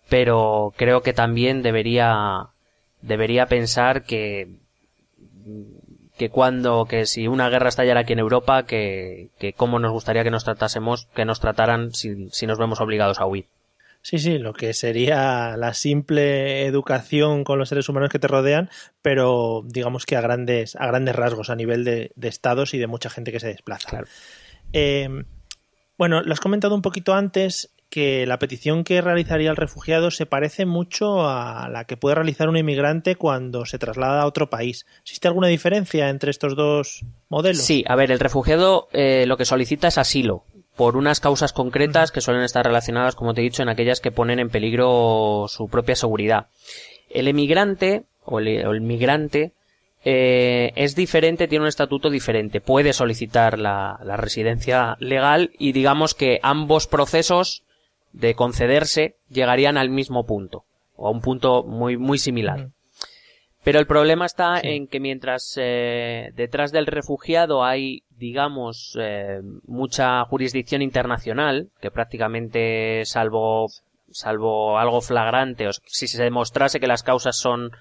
[0.09, 2.49] pero creo que también debería
[3.03, 4.49] debería pensar que
[6.17, 10.25] que cuando que si una guerra estallara aquí en Europa que, que cómo nos gustaría
[10.25, 13.47] que nos tratásemos que nos trataran si, si nos vemos obligados a huir
[14.01, 18.71] Sí, sí, lo que sería la simple educación con los seres humanos que te rodean,
[19.03, 22.87] pero digamos que a grandes, a grandes rasgos, a nivel de, de estados y de
[22.87, 23.91] mucha gente que se desplaza.
[23.91, 24.07] Claro.
[24.73, 25.25] Eh,
[25.99, 30.27] bueno, lo has comentado un poquito antes, que la petición que realizaría el refugiado se
[30.27, 34.87] parece mucho a la que puede realizar un inmigrante cuando se traslada a otro país.
[35.03, 37.63] ¿Existe alguna diferencia entre estos dos modelos?
[37.63, 40.45] Sí, a ver, el refugiado eh, lo que solicita es asilo
[40.77, 44.13] por unas causas concretas que suelen estar relacionadas, como te he dicho, en aquellas que
[44.13, 46.47] ponen en peligro su propia seguridad.
[47.11, 49.55] El emigrante o el, migrante
[50.05, 52.61] eh, es diferente, tiene un estatuto diferente.
[52.61, 57.65] Puede solicitar la, la, residencia legal y digamos que ambos procesos
[58.13, 60.65] de concederse llegarían al mismo punto
[60.97, 62.69] o a un punto muy muy similar.
[63.65, 70.25] Pero el problema está en que mientras eh, detrás del refugiado hay, digamos, eh, mucha
[70.25, 73.67] jurisdicción internacional, que prácticamente salvo
[74.11, 77.73] salvo algo flagrante, o si se demostrase que las causas son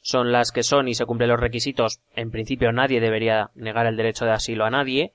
[0.00, 3.96] son las que son y se cumplen los requisitos, en principio nadie debería negar el
[3.96, 5.12] derecho de asilo a nadie.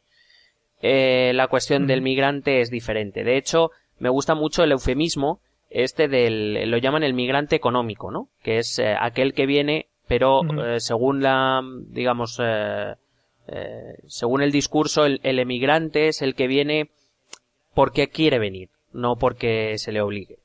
[0.82, 3.24] Eh, la cuestión del migrante es diferente.
[3.24, 8.28] De hecho, me gusta mucho el eufemismo este del, lo llaman el migrante económico, ¿no?
[8.44, 12.96] Que es eh, aquel que viene, pero eh, según la, digamos, eh,
[14.08, 16.90] según el discurso, el, el, emigrante es el que viene
[17.74, 20.40] porque quiere venir, no porque se le obligue.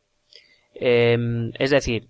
[0.74, 1.16] Eh,
[1.58, 2.08] es decir,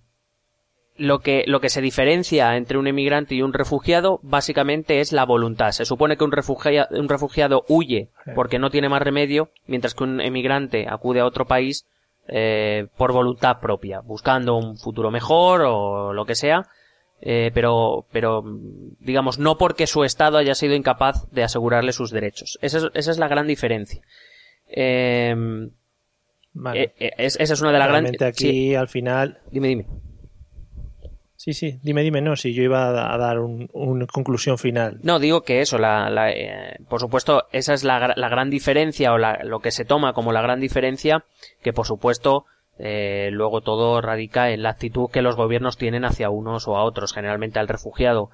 [0.97, 5.25] lo que, lo que se diferencia entre un emigrante y un refugiado básicamente es la
[5.25, 5.71] voluntad.
[5.71, 10.03] Se supone que un refugiado, un refugiado huye porque no tiene más remedio, mientras que
[10.03, 11.85] un emigrante acude a otro país
[12.27, 16.67] eh, por voluntad propia, buscando un futuro mejor o lo que sea,
[17.21, 18.43] eh, pero, pero
[18.99, 22.59] digamos no porque su Estado haya sido incapaz de asegurarle sus derechos.
[22.61, 24.01] Esa es, esa es la gran diferencia.
[24.67, 25.35] Eh,
[26.53, 26.93] Vale.
[26.99, 28.21] eh, es- esa es una de las grandes.
[28.21, 29.39] Aquí al final.
[29.51, 29.85] Dime, dime.
[31.47, 34.99] Sí, sí, dime, dime, no, si yo iba a dar un- una conclusión final.
[35.01, 38.49] No, digo que eso, la, la, eh, por supuesto, esa es la, gra- la gran
[38.49, 41.23] diferencia o la- lo que se toma como la gran diferencia,
[41.61, 42.43] que por supuesto
[42.79, 46.83] eh, luego todo radica en la actitud que los gobiernos tienen hacia unos o a
[46.83, 47.13] otros.
[47.13, 48.29] Generalmente al refugiado,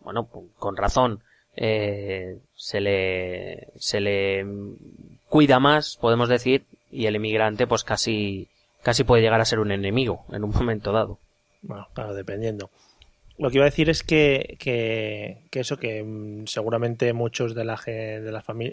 [0.00, 0.26] bueno,
[0.58, 1.20] con razón,
[1.56, 4.46] eh, se le se le
[5.28, 8.48] cuida más, podemos decir, y el inmigrante pues casi
[8.82, 11.18] casi puede llegar a ser un enemigo en un momento dado.
[11.66, 12.70] Bueno, claro, dependiendo.
[13.38, 17.64] Lo que iba a decir es que, que, que eso, que mm, seguramente muchos de,
[17.64, 18.20] la, de,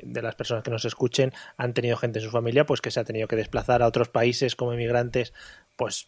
[0.03, 2.99] de las personas que nos escuchen han tenido gente en su familia pues que se
[2.99, 5.33] ha tenido que desplazar a otros países como inmigrantes,
[5.75, 6.07] pues,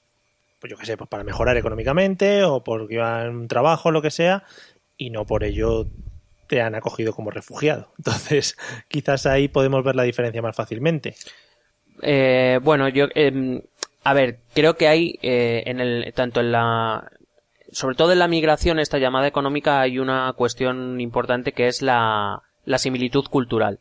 [0.60, 4.12] pues yo qué sé, pues para mejorar económicamente o porque iban un trabajo lo que
[4.12, 4.46] sea,
[4.98, 5.88] y no por ello
[6.48, 7.92] te han acogido como refugiado.
[7.98, 8.56] Entonces,
[8.88, 11.16] quizás ahí podemos ver la diferencia más fácilmente.
[12.02, 13.62] Eh, bueno, yo, em,
[14.06, 17.12] a ver, creo que hay eh, en el tanto en la,
[17.72, 22.44] sobre todo en la migración, esta llamada económica, hay una cuestión importante que es la,
[22.66, 23.80] la similitud cultural.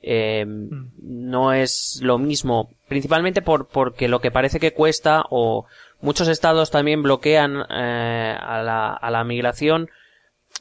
[0.00, 5.66] Eh, No es lo mismo, principalmente por, porque lo que parece que cuesta o
[6.00, 9.90] muchos estados también bloquean eh, a, la, a la migración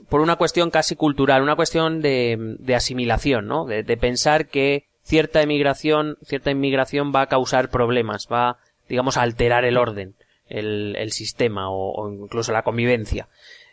[0.09, 3.65] por una cuestión casi cultural, una cuestión de, de asimilación, ¿no?
[3.65, 8.57] De, de pensar que cierta emigración, cierta inmigración va a causar problemas, va,
[8.93, 10.13] digamos, alterar el orden,
[10.47, 13.27] el, el sistema o, o incluso la convivencia.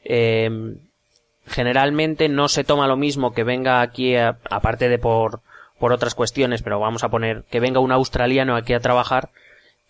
[0.04, 0.48] Eh,
[1.46, 5.40] generalmente no se toma lo mismo que venga aquí, a- aparte de por,
[5.78, 9.30] por otras cuestiones, pero vamos a poner que venga un australiano aquí a trabajar,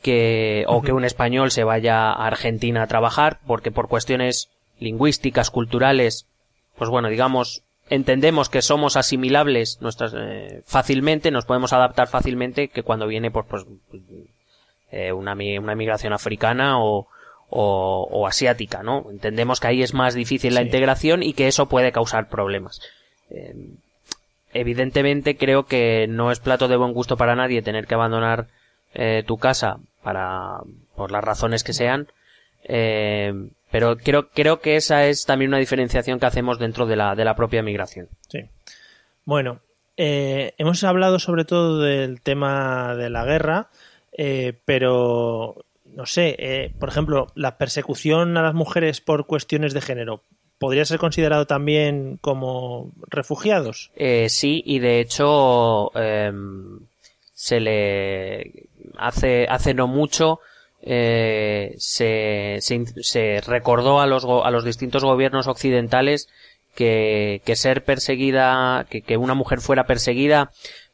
[0.03, 5.51] que, o que un español se vaya a Argentina a trabajar, porque por cuestiones lingüísticas,
[5.51, 6.27] culturales,
[6.77, 12.83] pues bueno, digamos, entendemos que somos asimilables nuestras, eh, fácilmente, nos podemos adaptar fácilmente que
[12.83, 13.65] cuando viene pues, pues
[14.91, 17.09] eh, una, una migración africana o,
[17.49, 19.11] o, o asiática, ¿no?
[19.11, 22.81] Entendemos que ahí es más difícil la integración y que eso puede causar problemas.
[23.31, 23.55] Eh,
[24.53, 28.49] evidentemente creo que no es plato de buen gusto para nadie tener que abandonar
[28.95, 30.59] eh, tu casa para
[30.97, 32.09] por las razones que sean
[32.65, 33.33] eh,
[33.71, 37.25] pero creo creo que esa es también una diferenciación que hacemos dentro de la de
[37.25, 38.41] la propia migración Sí.
[39.25, 39.61] Bueno,
[39.97, 43.69] eh, hemos hablado sobre todo del tema de la guerra,
[44.23, 49.81] eh, pero no sé, eh, por ejemplo, la persecución a las mujeres por cuestiones de
[49.81, 50.21] género,
[50.59, 53.91] ¿podría ser considerado también como refugiados?
[53.97, 56.81] Eh, sí, y de hecho em,
[57.33, 58.67] se le
[58.99, 60.41] hace hace no mucho
[60.83, 66.29] eh, se, se, se recordó a los a los distintos gobiernos occidentales
[66.75, 70.51] que, que ser perseguida que, que una mujer fuera perseguida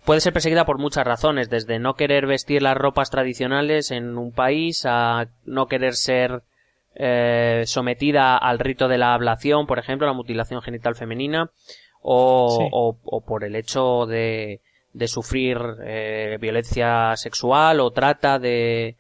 [0.06, 4.32] puede ser perseguida por muchas razones desde no querer vestir las ropas tradicionales en un
[4.32, 6.42] país a no querer ser
[6.94, 11.50] eh, sometida al rito de la ablación, por ejemplo, la mutilación genital femenina,
[12.00, 12.68] o, Sí.
[12.72, 14.60] o, o por el hecho de,
[14.92, 18.96] de sufrir eh, violencia sexual o trata de,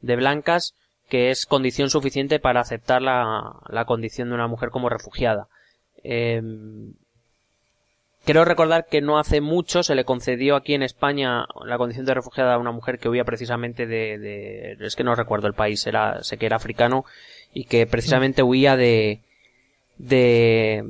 [0.00, 0.74] de blancas,
[1.08, 5.48] que es condición suficiente para aceptar la, la condición de una mujer como refugiada.
[6.04, 6.92] Em,
[8.24, 12.14] Creo recordar que no hace mucho se le concedió aquí en España la condición de
[12.14, 15.86] refugiada a una mujer que huía precisamente de, de- es que no recuerdo el país,
[15.86, 17.04] era, sé que era africano
[17.54, 19.20] y que precisamente huía de,
[19.98, 20.84] de,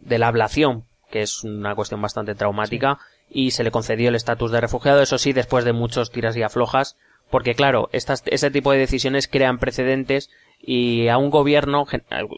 [0.00, 2.98] de la ablación, que es una cuestión bastante traumática,
[3.30, 6.42] y se le concedió el estatus de refugiado, eso sí, después de muchos tiras y
[6.42, 6.96] aflojas,
[7.30, 11.86] porque claro, estas, ese tipo de decisiones crean precedentes y a un gobierno,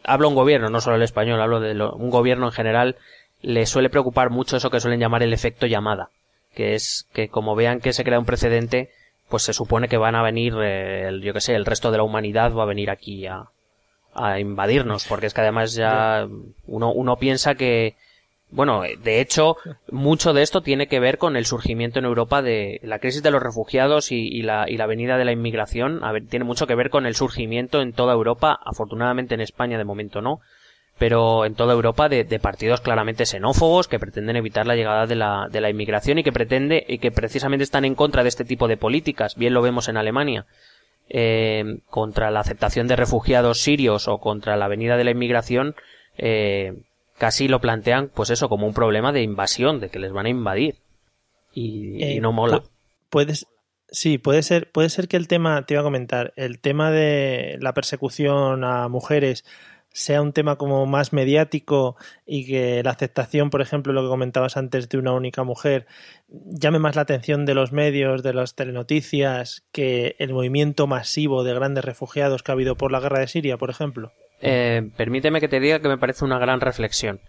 [0.03, 2.95] hablo un gobierno, no solo el español, hablo de lo- un gobierno en general,
[3.41, 6.09] le suele preocupar mucho eso que suelen llamar el efecto llamada,
[6.55, 8.89] que es que como vean que se crea un precedente,
[9.29, 11.97] pues se supone que van a venir, eh, el- yo que sé, el resto de
[11.97, 13.43] la humanidad va a venir aquí a,
[14.13, 16.27] a invadirnos, porque es que además ya
[16.65, 17.95] uno, uno piensa que,
[18.49, 19.57] bueno, de hecho,
[19.91, 23.29] mucho de esto tiene que ver con el surgimiento en Europa de la crisis de
[23.31, 26.01] los refugiados y, y la, y la venida de la inmigración.
[26.03, 29.77] A ver, tiene mucho que ver con el surgimiento en toda Europa, afortunadamente en España
[29.77, 30.39] de momento no,
[30.99, 35.15] pero en toda Europa de, de, partidos claramente xenófobos que pretenden evitar la llegada de
[35.15, 38.45] la, de la inmigración y que pretende y que precisamente están en contra de este
[38.45, 39.35] tipo de políticas.
[39.35, 40.45] Bien lo vemos en Alemania.
[41.09, 45.73] Eh, contra la aceptación de refugiados sirios o contra la venida de la inmigración,
[46.17, 46.73] eh,
[47.17, 50.29] casi lo plantean, pues eso, como un problema de invasión, de que les van a
[50.29, 50.75] invadir.
[51.53, 52.57] Y, y Eh, no mola.
[52.57, 52.69] pu-
[53.09, 53.45] Puedes,
[53.89, 57.57] sí, puede ser, puede ser que el tema, te iba a comentar, el tema de
[57.61, 59.45] la persecución a mujeres
[59.97, 64.55] sea un tema como más mediático y que la aceptación, por ejemplo, lo que comentabas
[64.55, 65.87] antes de una única mujer,
[66.29, 71.55] llame más la atención de los medios, de las telenoticias, que el movimiento masivo de
[71.55, 74.11] grandes refugiados que ha habido por la guerra de Siria, por ejemplo.
[74.39, 77.19] Eh, permíteme que te diga que me parece una gran reflexión.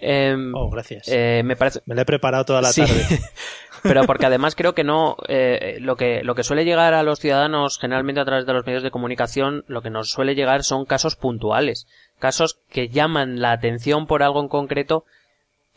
[0.00, 1.06] Em, Oh, gracias.
[1.08, 2.80] eh, me parece, Me la he preparado toda la Sí.
[2.80, 3.04] tarde.
[3.82, 7.18] pero porque además creo que no eh, lo que lo que suele llegar a los
[7.20, 10.84] ciudadanos generalmente a través de los medios de comunicación lo que nos suele llegar son
[10.84, 11.86] casos puntuales
[12.18, 15.04] casos que llaman la atención por algo en concreto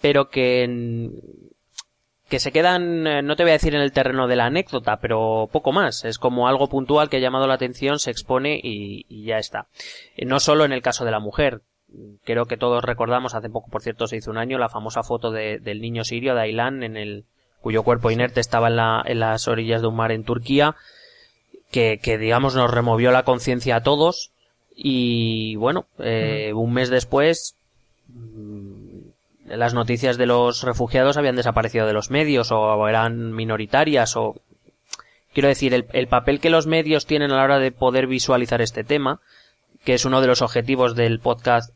[0.02, 1.10] pero que
[2.30, 4.98] que se quedan eh, no te voy a decir en el terreno de la anécdota
[4.98, 6.04] pero poco más.
[6.04, 9.68] Es como algo puntual que ha llamado la atención se expone y, y ya está.
[10.16, 11.62] Eh, no solo en el caso de la mujer.
[12.24, 15.30] Creo que todos recordamos hace poco por cierto se hizo un año la famosa foto
[15.30, 17.26] de- del niño sirio de Aylan en el
[17.64, 20.76] cuyo cuerpo inerte estaba en, la- en las orillas de un mar en Turquía,
[21.72, 24.30] que, que digamos nos removió la conciencia a todos
[24.76, 27.56] y bueno, eh, un mes después
[28.10, 29.00] mm,
[29.48, 34.36] las noticias de los refugiados habían desaparecido de los medios o eran minoritarias o
[35.34, 38.62] quiero decir el, el papel que los medios tienen a la hora de poder visualizar
[38.62, 39.20] este tema
[39.84, 41.74] que es uno de los objetivos del podcast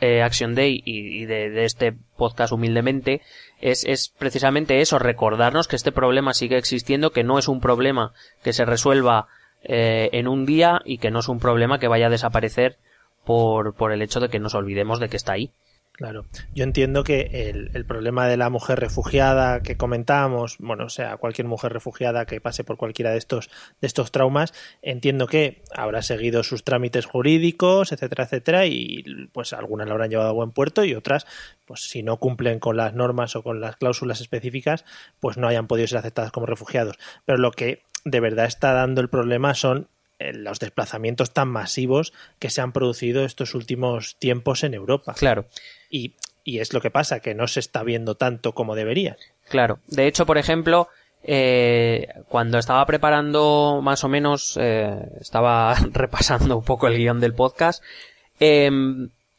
[0.00, 3.20] eh, Action Day y, de este podcast humildemente,
[3.60, 8.12] es, es precisamente eso, recordarnos que este problema sigue existiendo, que no es un problema
[8.42, 9.28] que se resuelva
[9.62, 12.78] eh, en un día y que no es un problema que vaya a desaparecer
[13.24, 15.50] por, por el hecho de que nos olvidemos de que está ahí.
[16.00, 20.88] Claro, yo entiendo que el, el problema de la mujer refugiada que comentábamos, bueno, o
[20.88, 23.50] sea, cualquier mujer refugiada que pase por cualquiera de estos,
[23.82, 29.88] de estos traumas, entiendo que habrá seguido sus trámites jurídicos, etcétera, etcétera, y pues algunas
[29.88, 31.26] lo habrán llevado a buen puerto y otras,
[31.66, 34.86] pues si no cumplen con las normas o con las cláusulas específicas,
[35.20, 36.96] pues no hayan podido ser aceptadas como refugiados.
[37.26, 39.88] Pero lo que de verdad está dando el problema son
[40.34, 45.14] los desplazamientos tan masivos que se han producido estos últimos tiempos en Europa.
[45.14, 45.46] Claro.
[45.90, 49.16] Y, y es lo que pasa, que no se está viendo tanto como debería.
[49.48, 49.80] Claro.
[49.86, 50.88] De hecho, por ejemplo,
[51.22, 57.34] eh, cuando estaba preparando más o menos, eh, estaba repasando un poco el guion del
[57.34, 57.82] podcast,
[58.38, 58.70] eh,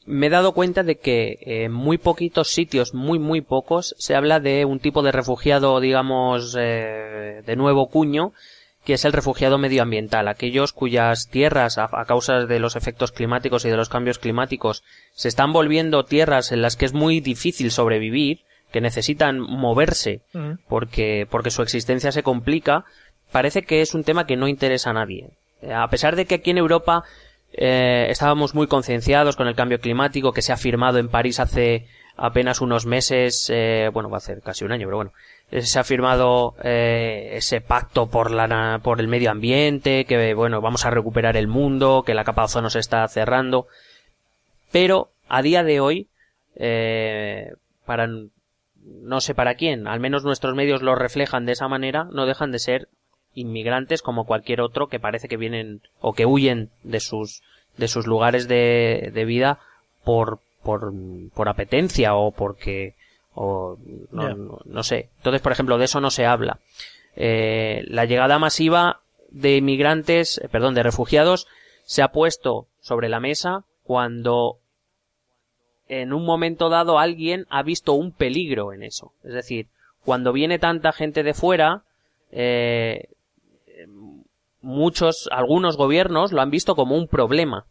[0.05, 4.39] me he dado cuenta de que en muy poquitos sitios, muy muy pocos, se habla
[4.39, 8.33] de un tipo de refugiado, digamos, eh, de nuevo cuño,
[8.85, 13.63] que es el refugiado medioambiental, aquellos cuyas tierras, a, a causa de los efectos climáticos
[13.65, 17.71] y de los cambios climáticos, se están volviendo tierras en las que es muy difícil
[17.71, 18.41] sobrevivir,
[18.71, 20.21] que necesitan moverse
[20.67, 22.85] porque, porque su existencia se complica,
[23.31, 25.29] parece que es un tema que no interesa a nadie.
[25.61, 27.03] Eh, A pesar de que aquí en Europa
[27.53, 31.85] eh, estábamos muy concienciados con el cambio climático que se ha firmado en París hace
[32.15, 35.11] apenas unos meses, eh, bueno, va a ser casi un año, pero bueno,
[35.59, 40.85] se ha firmado eh, ese pacto por la por el medio ambiente, que bueno, vamos
[40.85, 43.67] a recuperar el mundo, que la capa de ozono se está cerrando,
[44.71, 46.07] pero a día de hoy,
[46.55, 47.53] eh,
[47.85, 52.25] para no sé para quién, al menos nuestros medios lo reflejan de esa manera, no
[52.25, 52.87] dejan de ser
[53.33, 57.43] inmigrantes como cualquier otro que parece que vienen o que huyen de sus
[57.77, 59.59] de sus lugares de, de vida
[60.03, 60.93] por, por
[61.33, 62.95] por apetencia o porque
[63.33, 63.77] o
[64.11, 65.09] no, no sé.
[65.17, 66.59] Entonces, por ejemplo, de eso no se habla.
[67.15, 71.47] Eh, la llegada masiva de inmigrantes, eh, perdón, de refugiados
[71.83, 74.59] se ha puesto sobre la mesa cuando
[75.87, 79.13] en un momento dado alguien ha visto un peligro en eso.
[79.23, 79.67] Es decir,
[80.05, 81.83] cuando viene tanta gente de fuera,
[82.31, 83.09] eh,
[84.61, 87.65] muchos, algunos gobiernos lo han visto como un problema.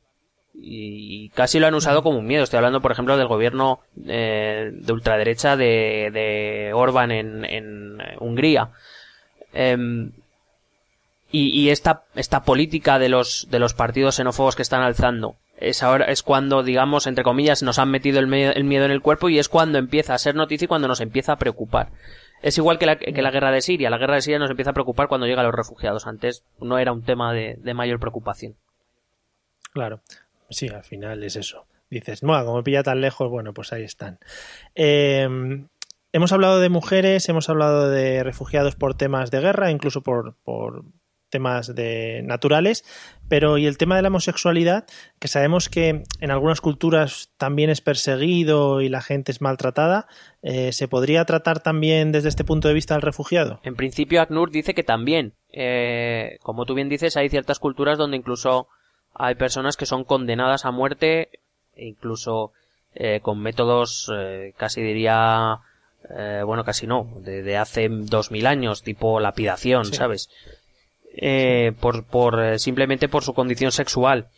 [0.62, 2.44] Y casi lo han usado como un miedo.
[2.44, 8.70] Estoy hablando, por ejemplo, del gobierno eh, de ultraderecha de, de Orban en, eh, Hungría.
[9.52, 10.12] Em,
[11.32, 16.06] y, esta, esta política de los, de los partidos xenófobos que están alzando es ahora,
[16.06, 19.48] es cuando, digamos, entre comillas, nos han metido el, miedo en el cuerpo y es
[19.48, 21.90] cuando empieza a ser noticia y cuando nos empieza a preocupar.
[22.42, 23.90] Es igual que la, que la guerra de Siria.
[23.90, 26.06] La guerra de Siria nos empieza a preocupar cuando llegan los refugiados.
[26.06, 28.56] Antes no era un tema de mayor preocupación.
[29.72, 30.00] Claro.
[30.50, 31.66] Sí, al final es eso.
[31.88, 34.18] Dices, no, como pilla tan lejos, bueno, pues ahí están.
[34.74, 35.28] Eh,
[36.12, 40.84] hemos hablado de mujeres, hemos hablado de refugiados por temas de guerra, incluso por, por
[41.30, 42.84] temas de naturales,
[43.28, 44.84] pero y el tema de la homosexualidad,
[45.18, 50.06] que sabemos que en algunas culturas también es perseguido y la gente es maltratada,
[50.42, 53.60] eh, ¿se podría tratar también desde este punto de vista al refugiado?
[53.62, 55.34] En principio, ACNUR dice que también.
[55.52, 58.68] Eh, como tú bien dices, hay ciertas culturas donde incluso
[59.24, 61.28] hay personas que son condenadas a muerte,
[61.76, 62.52] e incluso
[62.94, 65.58] eh, con métodos, eh, casi diría,
[66.16, 69.94] eh, bueno, casi no, de, de hace dos mil años, tipo lapidación, Sí.
[69.94, 70.28] ¿sabes?
[71.16, 74.28] Eh, por, por, eh, simplemente por su condición sexual.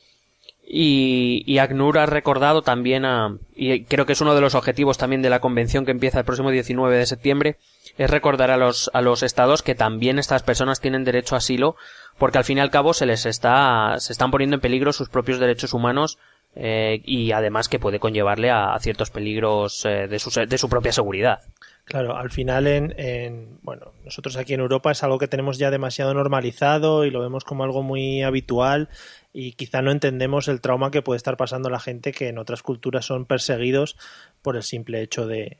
[0.66, 4.96] Y, y ACNUR ha recordado también a, y creo que es uno de los objetivos
[4.96, 7.56] también de la convención que empieza el próximo 19 de septiembre,
[7.98, 11.76] es recordar a los, a los estados que también estas personas tienen derecho a asilo,
[12.18, 15.08] porque al fin y al cabo se les está, se están poniendo en peligro sus
[15.08, 16.18] propios derechos humanos,
[16.54, 20.92] eh, y además que puede conllevarle a, ciertos peligros eh, de, su, de su propia
[20.92, 21.40] seguridad.
[21.84, 25.70] Claro, al final en, en- bueno, nosotros aquí en Europa es algo que tenemos ya
[25.70, 28.88] demasiado normalizado y lo vemos como algo muy habitual
[29.32, 32.62] y quizá no entendemos el trauma que puede estar pasando la gente que en otras
[32.62, 33.96] culturas son perseguidos
[34.42, 35.58] por el simple hecho de,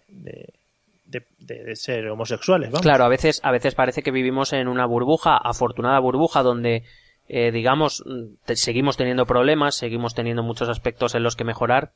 [1.38, 2.82] de- ser homosexuales, vamos.
[2.82, 6.82] Claro, a veces, a veces parece que vivimos en una burbuja, afortunada burbuja, donde,
[7.28, 8.04] eh, digamos,
[8.44, 11.92] te- seguimos teniendo problemas, seguimos teniendo muchos aspectos en los que mejorar,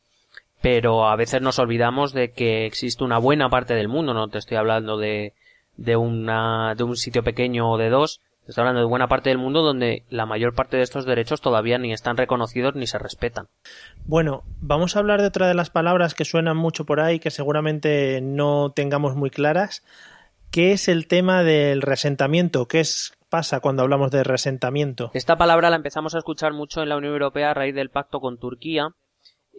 [0.63, 4.39] pero a veces nos olvidamos de que existe una buena parte del mundo, no te
[4.39, 5.33] estoy hablando de,
[5.77, 9.39] de una, de un sitio pequeño o de dos, estoy hablando de buena parte del
[9.39, 13.49] mundo donde la mayor parte de estos derechos todavía ni están reconocidos ni se respetan.
[14.05, 17.31] Bueno, vamos a hablar de otra de las palabras que suenan mucho por ahí que
[17.31, 19.85] seguramente no tengamos muy claras,
[20.51, 22.67] que es el tema del resentamiento.
[22.67, 25.11] ¿Qué es, pasa cuando hablamos de resentamiento?
[25.15, 28.21] Esta palabra la empezamos a escuchar mucho en la Unión Europea a raíz del pacto
[28.21, 28.91] con Turquía.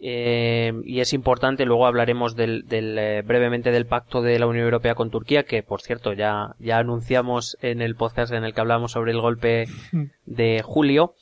[0.00, 4.64] Eh, y es importante, luego hablaremos del, del, eh, brevemente del pacto de la Unión
[4.64, 8.60] Europea con Turquía, que por cierto ya, ya anunciamos en el podcast en el que
[8.60, 9.66] hablamos sobre el golpe
[10.26, 11.14] de julio.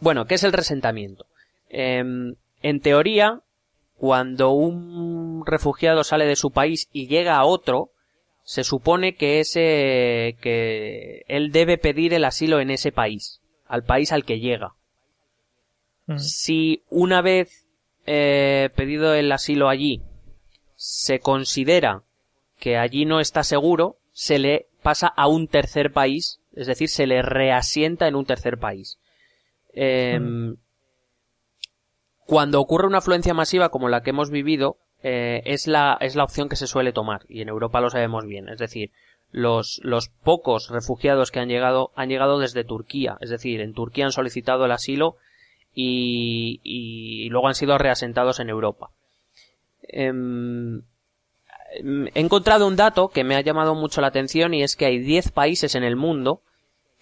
[0.00, 1.26] Bueno, ¿qué es el resentamiento?
[1.68, 3.40] Em, en teoría,
[3.96, 7.90] cuando un refugiado sale de su país y llega a otro,
[8.44, 14.12] se supone que ese que él debe pedir el asilo en ese país, al país
[14.12, 14.74] al que llega.
[16.06, 16.18] Mm.
[16.18, 17.63] Si una vez
[18.06, 20.02] eh, pedido el asilo allí
[20.76, 22.02] se considera
[22.58, 27.06] que allí no está seguro, se le pasa a un tercer país, es decir, se
[27.06, 28.98] le reasienta en un tercer país.
[29.72, 30.56] Em,
[32.26, 36.24] Cuando ocurre una afluencia masiva como la que hemos vivido, eh, es, la, es la
[36.24, 38.48] opción que se suele tomar, y en Europa lo sabemos bien.
[38.48, 38.92] Es decir,
[39.30, 44.06] los, los pocos refugiados que han llegado han llegado desde Turquía, es decir, en Turquía
[44.06, 45.16] han solicitado el asilo
[45.74, 48.90] y, y luego han sido reasentados en Europa.
[49.82, 50.82] Em,
[52.14, 54.98] he encontrado un dato que me ha llamado mucho la atención y es que hay
[54.98, 56.42] 10 países en el mundo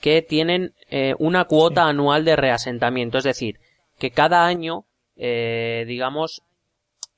[0.00, 3.60] que tienen eh, una cuota anual de reasentamiento, es decir,
[3.98, 4.84] que cada año,
[5.16, 6.42] eh, digamos,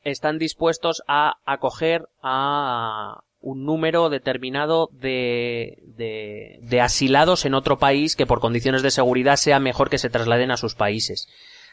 [0.03, 8.17] están dispuestos a acoger a un número determinado de, de, de asilados en otro país
[8.17, 11.29] que por condiciones de seguridad sea mejor que se trasladen a sus países.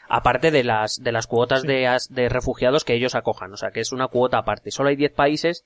[0.08, 3.52] Aparte de las, de las cuotas de, as- de refugiados que ellos acojan.
[3.54, 4.70] O sea, que es una cuota aparte.
[4.70, 5.64] Solo hay 10 países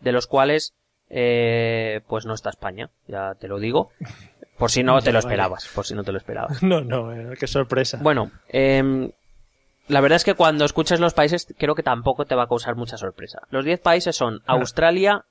[0.00, 0.72] de los cuales,
[1.10, 2.88] eh, pues no está España.
[3.06, 3.90] Ya te lo digo.
[4.56, 5.68] Por si no te lo esperabas.
[5.74, 6.62] Por si no te lo esperabas.
[6.62, 7.98] No, no, eh, qué sorpresa.
[8.00, 9.10] Bueno, em,
[9.88, 12.76] la verdad es que cuando escuches los países creo que tampoco te va a causar
[12.76, 13.40] mucha sorpresa.
[13.50, 15.26] Los 10 países son Australia,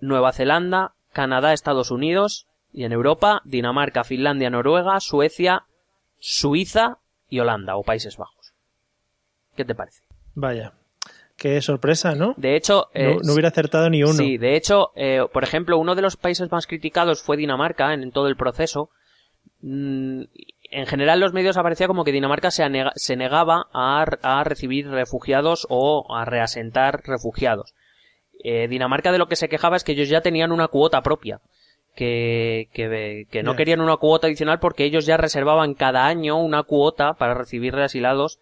[0.00, 5.64] Nueva Zelanda, Canadá, Estados Unidos y en Europa Dinamarca, Finlandia, Noruega, Suecia,
[6.18, 8.52] Suiza y Holanda o Países Bajos.
[9.56, 10.02] ¿Qué te parece?
[10.34, 10.74] Vaya,
[11.36, 12.34] qué sorpresa, ¿no?
[12.36, 14.12] De hecho, eh, no, no hubiera acertado ni uno.
[14.12, 18.02] Sí, de hecho, eh, por ejemplo, uno de los países más criticados fue Dinamarca en,
[18.02, 18.90] en todo el proceso.
[19.62, 20.24] Mm,
[20.70, 24.88] en general, los medios aparecía como que Dinamarca se, anega- se negaba a, a recibir
[24.88, 27.72] refugiados o a reasentar refugiados.
[28.48, 31.40] Eh, Dinamarca de lo que se quejaba es que ellos ya tenían una cuota propia.
[31.96, 36.62] Que, que, que no querían una cuota adicional porque ellos ya reservaban cada año una
[36.62, 38.38] cuota para recibir asilados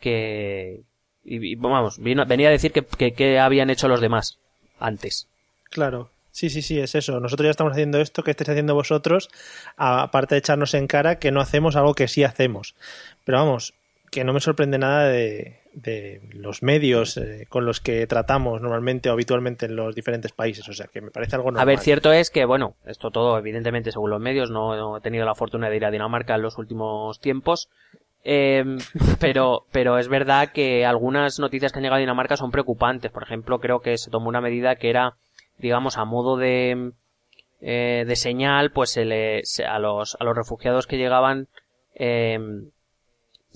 [0.00, 0.80] que,
[1.24, 4.38] y, y, vamos, vino- venía a decir que, que, que habían hecho los demás
[4.80, 5.28] antes.
[5.70, 6.10] Claro.
[6.32, 7.18] Sí, sí, sí, es eso.
[7.20, 9.30] Nosotros ya estamos haciendo esto que estáis haciendo vosotros,
[9.76, 12.74] aparte de echarnos en cara que no hacemos algo que sí hacemos.
[13.24, 13.72] Pero vamos,
[14.10, 19.10] que no me sorprende nada de, de los medios eh, con los que tratamos normalmente
[19.10, 20.66] o habitualmente en los diferentes países.
[20.68, 21.62] O sea, que me parece algo normal.
[21.62, 25.00] A ver, cierto es que, bueno, esto todo evidentemente según los medios, no, no he
[25.02, 27.68] tenido la fortuna de ir a Dinamarca en los últimos tiempos,
[28.24, 28.64] eh,
[29.20, 33.12] pero, pero es verdad que algunas noticias que han llegado a Dinamarca son preocupantes.
[33.12, 35.16] Por ejemplo, creo que se tomó una medida que era,
[35.58, 36.92] digamos, a modo de,
[37.60, 41.48] eh, de señal, pues se le, a los, a los refugiados que llegaban,
[41.94, 42.70] em,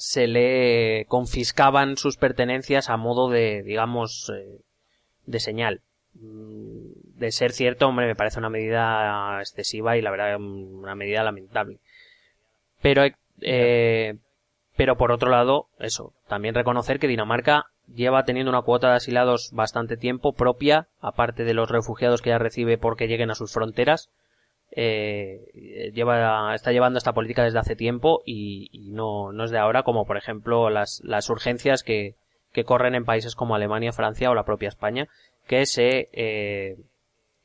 [0.01, 4.61] se le confiscaban sus pertenencias a modo de, digamos, eh,
[5.27, 5.83] de señal.
[6.15, 11.23] Mm, de ser cierto, hombre, me parece una medida excesiva y la verdad una medida
[11.23, 11.79] lamentable.
[12.81, 13.03] Pero,
[13.43, 14.17] eh,
[14.75, 19.51] pero por otro lado, eso, también reconocer que Dinamarca lleva teniendo una cuota de asilados
[19.53, 24.09] bastante tiempo propia, aparte de los refugiados que ya recibe porque lleguen a sus fronteras.
[24.73, 29.83] Eh, lleva, está llevando esta política desde hace tiempo y, no, no es de ahora,
[29.83, 32.15] como por ejemplo las, las urgencias que,
[32.53, 35.09] que corren en países como Alemania, Francia o la propia España,
[35.47, 36.77] que se, eh,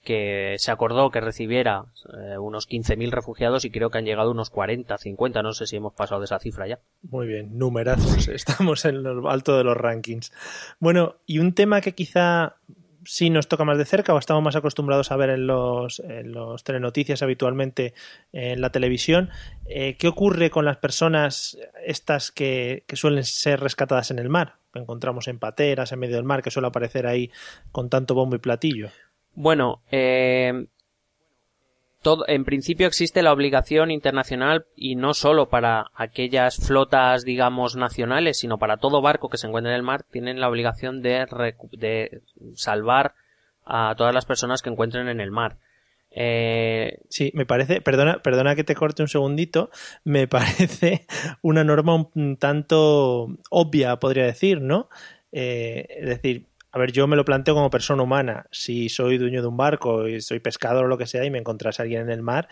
[0.04, 4.50] que se acordó que recibiera eh, unos 15.000 refugiados y creo que han llegado unos
[4.50, 6.80] 40, 50, no sé si hemos pasado de esa cifra ya.
[7.02, 10.32] Muy bien, numerazos, estamos en lo alto de los rankings.
[10.80, 12.58] Bueno, y un tema que quizá
[13.06, 16.32] sí nos toca más de cerca o estamos más acostumbrados a ver en los, en
[16.32, 17.94] los telenoticias habitualmente
[18.34, 19.30] en la televisión.
[19.66, 24.56] Eh, ¿Qué ocurre con las personas estas que, que, suelen ser rescatadas en el mar?
[24.74, 27.32] Que encontramos en pateras, en medio del mar, que suele aparecer ahí
[27.72, 28.90] con tanto bombo y platillo.
[29.36, 30.68] Bueno, eh,
[32.28, 38.58] en principio existe la obligación internacional y no solo para aquellas flotas, digamos, nacionales, sino
[38.58, 41.26] para todo barco que se encuentre en el mar, tienen la obligación de,
[41.72, 42.22] de
[42.56, 43.16] salvar
[43.66, 45.58] a todas las personas que encuentren en el mar.
[46.12, 47.00] Eh...
[47.10, 49.70] Sí, me parece, perdona, perdona que te corte un segundito,
[50.04, 51.06] me parece
[51.42, 54.90] una norma un tanto obvia, podría decir, ¿no?
[55.32, 58.48] Eh, es decir, a ver, yo me lo planteo como persona humana.
[58.52, 61.38] Si soy dueño de un barco y soy pescador o lo que sea y me
[61.38, 62.50] encontrase alguien en el mar,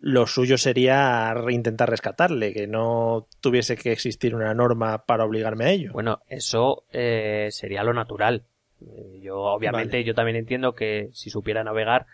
[0.00, 5.70] lo suyo sería intentar rescatarle, que no tuviese que existir una norma para obligarme a
[5.72, 5.90] ello.
[5.92, 8.44] Bueno, eso eh, sería lo natural.
[8.80, 12.06] Eh, yo, obviamente, yo también entiendo que si supiera navegar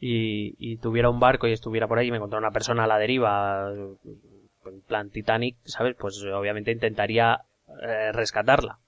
[0.00, 2.98] y, tuviera un barco y estuviera por ahí y me encontrara una persona a la
[2.98, 5.94] deriva, en plan Titanic, ¿sabes?
[5.96, 7.42] Pues obviamente intentaría
[7.84, 8.80] eh, rescatarla.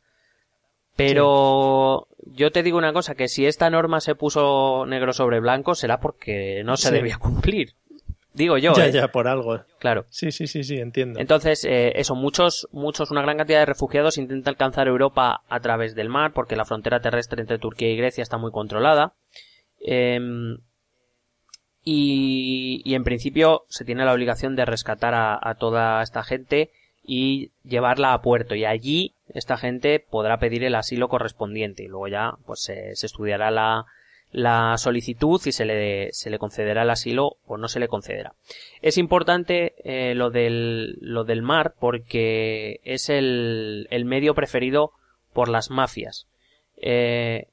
[0.97, 5.75] Pero yo te digo una cosa, que si esta norma se puso negro sobre blanco
[5.75, 7.75] será porque no se debía cumplir.
[8.33, 8.75] Digo yo.
[8.75, 8.93] Ya, ¿eh?
[8.93, 9.61] ya, por algo.
[9.81, 10.07] Claro.
[10.11, 11.19] Sí, sí, sí, sí, entiendo.
[11.19, 15.95] Entonces, eh, eso, muchos, muchos, una gran cantidad de refugiados intentan alcanzar Europa a través
[15.95, 19.15] del mar, porque la frontera terrestre entre Turquía y Grecia está muy controlada.
[19.81, 20.59] Em,
[21.83, 26.71] y, y, en principio se tiene la obligación de rescatar a, a toda esta gente
[27.13, 32.07] y llevarla a puerto y allí esta gente podrá pedir el asilo correspondiente y luego
[32.07, 33.87] ya pues se, estudiará la,
[34.31, 38.35] la solicitud y se le, se le concederá el asilo o no se le concederá.
[38.81, 44.93] Es importante eh, lo, del, lo del mar porque es el, el medio preferido
[45.33, 46.29] por las mafias.
[46.77, 47.49] Eh,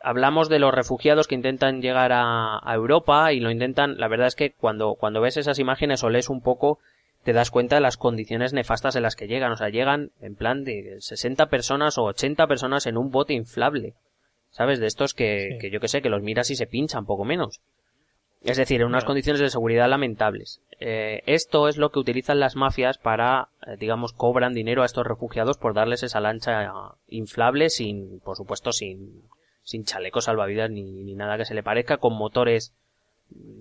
[0.00, 4.36] hablamos de los refugiados que intentan llegar a, Europa y lo intentan, la verdad es
[4.36, 6.78] que cuando, cuando ves esas imágenes o lees un poco
[7.24, 9.52] te das cuenta de las condiciones nefastas en las que llegan.
[9.52, 13.94] O sea, llegan en plan de 60 personas o 80 personas en un bote inflable.
[14.50, 14.80] ¿Sabes?
[14.80, 17.60] De estos que, que yo que sé, que los miras y se pinchan, poco menos.
[18.42, 20.62] Es decir, en unas condiciones de seguridad lamentables.
[20.78, 25.06] Eh, esto es lo que utilizan las mafias para, eh, digamos, cobran dinero a estos
[25.06, 26.72] refugiados por darles esa lancha
[27.06, 29.24] inflable sin, por supuesto, sin,
[29.62, 32.72] sin chalecos salvavidas ni, ni nada que se le parezca, con motores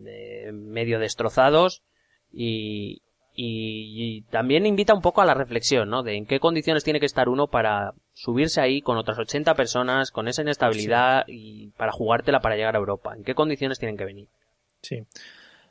[0.05, 1.83] eh, medio destrozados
[2.31, 3.01] y,
[3.41, 6.03] y, también invita un poco a la reflexión, ¿no?
[6.03, 10.11] De en qué condiciones tiene que estar uno para subirse ahí con otras 80 personas,
[10.11, 13.13] con esa inestabilidad y para jugártela para llegar a Europa.
[13.15, 14.27] ¿En qué condiciones tienen que venir?
[14.81, 15.03] Sí.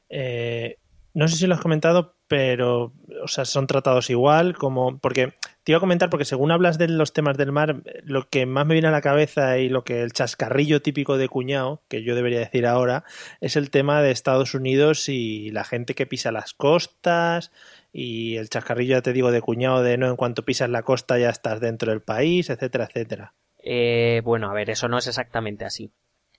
[0.09, 0.79] Eh,
[1.19, 2.93] no sé si lo has comentado, pero,
[3.25, 5.33] o sea, son tratados igual, como, porque
[5.65, 8.67] te iba a comentar, porque según hablas de los temas del mar, lo que más
[8.67, 12.15] me viene a la cabeza y lo que el chascarrillo típico de cuñado, que yo
[12.15, 13.03] debería decir ahora,
[13.41, 17.51] es el tema de Estados Unidos y la gente que pisa las costas,
[17.93, 21.19] y el chascarrillo, ya te digo, de cuñado de no, en cuanto pisas la costa
[21.19, 23.35] ya estás dentro del país, etcétera, etcétera.
[23.59, 25.91] Eh, bueno, a ver, eso no es exactamente así.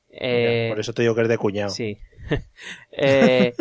[0.10, 1.70] Eh, por eso te digo que es de cuñado.
[1.70, 1.98] Sí.
[2.94, 3.54] eh,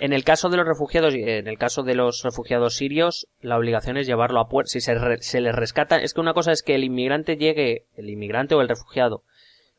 [0.00, 3.96] en el caso de los refugiados, en el caso de los refugiados sirios, la obligación
[3.96, 4.70] es llevarlo a puerto.
[4.70, 8.10] Si se, se les rescata, es que una cosa es que el inmigrante llegue, el
[8.10, 9.22] inmigrante o el refugiado,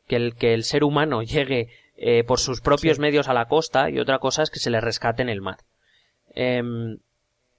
[0.06, 3.90] que el, que el ser humano llegue eh, por sus propios medios a la costa
[3.90, 5.58] y otra cosa es que se le rescate en el mar.
[6.34, 6.62] Eh,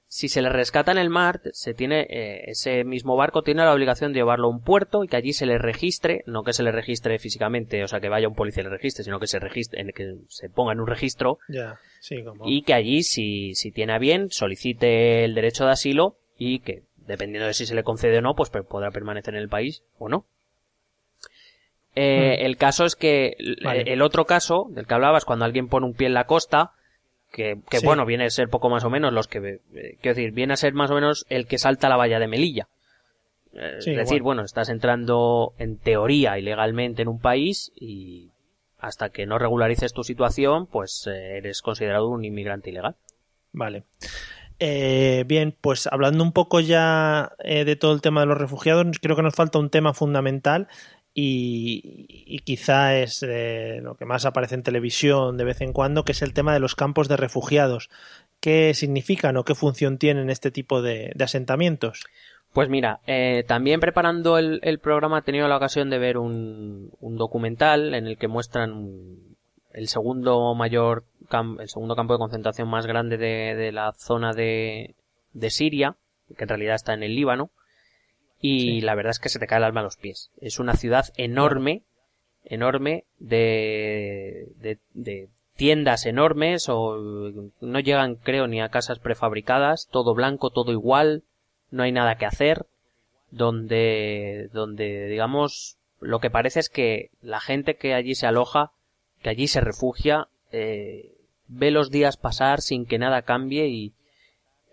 [0.10, 3.74] si se le rescata en el mar, se tiene, eh, ese mismo barco tiene la
[3.74, 6.64] obligación de llevarlo a un puerto y que allí se le registre, no que se
[6.64, 9.40] le registre físicamente, o sea, que vaya un policía y le registre, sino que se
[9.40, 11.40] registre, que se ponga en un registro.
[12.46, 16.84] Y que allí, si, si tiene a bien, solicite el derecho de asilo y que,
[16.96, 20.08] dependiendo de si se le concede o no, pues podrá permanecer en el país o
[20.08, 20.26] no.
[21.96, 22.46] Eh, Mm.
[22.46, 23.92] El caso es que Vale.
[23.92, 26.74] el otro caso del que hablabas, cuando alguien pone un pie en la costa,
[27.38, 27.86] que, que Sí.
[27.86, 30.58] bueno, viene a ser poco más o menos los que, eh, quiero decir, viene a
[30.58, 32.68] ser más o menos el que salta la valla de Melilla.
[33.54, 34.24] Eh, Sí, es decir, igual.
[34.24, 38.32] bueno, estás entrando en teoría ilegalmente en un país y
[38.80, 42.96] hasta que no regularices tu situación, pues eh, eres considerado un inmigrante ilegal.
[43.54, 43.84] Vale.
[44.60, 48.86] Eh, bien, pues hablando un poco ya eh, de todo el tema de los refugiados,
[49.00, 50.68] creo que nos falta un tema fundamental
[51.20, 56.12] y, quizá es eh, lo que más aparece en televisión de vez en cuando, que
[56.12, 57.90] es el tema de los campos de refugiados.
[58.40, 62.06] ¿Qué significan o qué función tienen este tipo de, asentamientos?
[62.54, 67.96] Pues mira, eh, también preparando el, programa he tenido la ocasión de ver un, documental
[67.96, 69.16] en el que muestran
[69.74, 71.04] el segundo mayor
[71.60, 74.94] el segundo campo de concentración más grande de, la zona de
[75.50, 75.96] Siria,
[76.38, 77.50] que en realidad está en el Líbano,
[78.40, 78.82] y Sí.
[78.82, 80.30] la verdad es que se te cae el alma a los pies.
[80.42, 81.84] Es una ciudad enorme,
[82.46, 86.98] enorme de, de, de tiendas enormes o
[87.62, 91.24] no llegan creo ni a casas prefabricadas, todo blanco, todo igual,
[91.72, 92.66] no hay nada que hacer,
[93.32, 98.72] donde, donde digamos lo que parece es que la gente que allí se aloja,
[99.22, 101.12] que allí se refugia, eh,
[101.48, 103.94] ve los días pasar sin que nada cambie y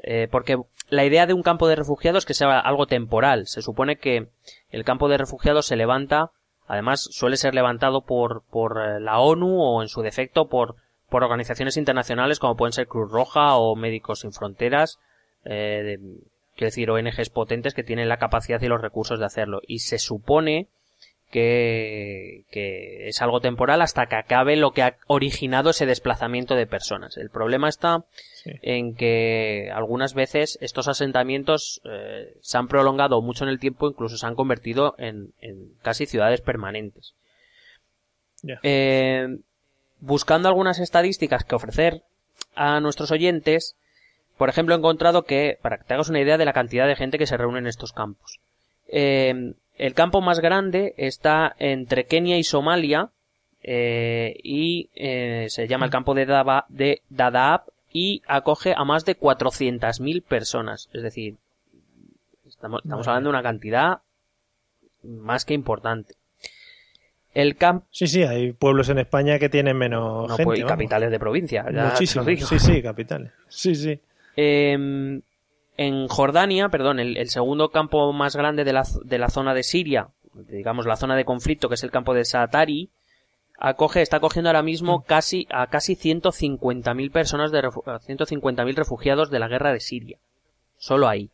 [0.03, 0.59] eh, porque
[0.95, 3.47] la idea de un campo de refugiados que sea algo temporal.
[3.47, 4.29] Se supone que
[4.71, 6.31] el campo de refugiados se levanta,
[6.67, 10.77] además suele ser levantado por, por eh, la ONU o en su defecto por,
[11.09, 14.99] por organizaciones internacionales como pueden ser Cruz Roja o Médicos Sin Fronteras,
[15.45, 15.99] eh, de-
[16.57, 19.61] quiero decir ONGs potentes que tienen la capacidad y los recursos de hacerlo.
[19.67, 20.69] Y se supone
[21.35, 26.69] que, que es algo temporal hasta que acabe lo que ha originado ese desplazamiento de
[26.69, 27.17] personas.
[27.17, 28.05] El problema está
[28.45, 28.51] Sí.
[28.63, 34.17] en que algunas veces estos asentamientos eh, se han prolongado mucho en el tiempo, incluso
[34.19, 37.15] se han convertido en, en casi ciudades permanentes.
[38.63, 39.39] Eh,
[40.01, 42.03] buscando algunas estadísticas que ofrecer
[42.55, 43.77] a nuestros oyentes,
[44.37, 46.97] por ejemplo, he encontrado que, para que te hagas una idea de la cantidad de
[46.97, 48.41] gente que se reúne en estos campos,
[48.89, 53.11] eh, el campo más grande está entre Kenia y Somalia
[53.63, 57.63] eh, y eh, se llama el campo de, Daba- de Dadaab
[57.93, 60.89] y acoge a más de 400.000 personas.
[60.93, 61.37] Es decir,
[62.47, 63.99] estamos, hablando de una cantidad
[65.03, 66.15] más que importante.
[67.33, 70.45] El campo Sí, sí, hay pueblos en España que tienen menos no, gente.
[70.45, 71.65] pues, y capitales de provincia.
[71.65, 72.47] digo.
[72.47, 73.33] Sí, sí, capitales.
[73.49, 73.99] Sí, sí.
[74.37, 75.21] Eh,
[75.77, 79.63] en Jordania, perdón, el, el segundo campo más grande de la, de la zona de
[79.63, 82.91] Siria, digamos la zona de conflicto, que es el campo de Saatari,
[83.59, 89.31] acoge, está acogiendo ahora mismo casi a casi 150.000 personas de refu- a 150.000 refugiados
[89.31, 90.19] de la guerra de Siria.
[90.77, 91.31] Solo ahí.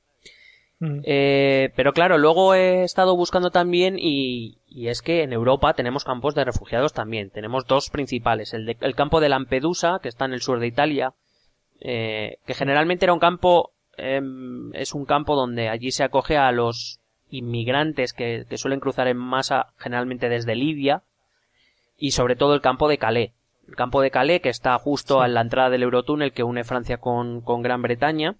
[0.81, 1.01] Mm.
[1.05, 6.05] Eh, pero claro, luego he estado buscando también y, y es que en Europa tenemos
[6.05, 7.31] campos de refugiados también.
[7.31, 8.55] Tenemos dos principales.
[8.55, 11.13] El, de- el campo de Lampedusa, que está en el sur de Italia,
[11.81, 16.51] eh, que generalmente era un campo, em, es un campo donde allí se acoge a
[16.53, 21.03] los inmigrantes que, que suelen cruzar en masa generalmente desde Libia
[21.97, 23.33] y sobre todo el campo de Calais.
[23.69, 25.27] El campo de Calais que está justo Sí.
[25.27, 28.37] en la entrada del Eurotúnel que une Francia con, con Gran Bretaña,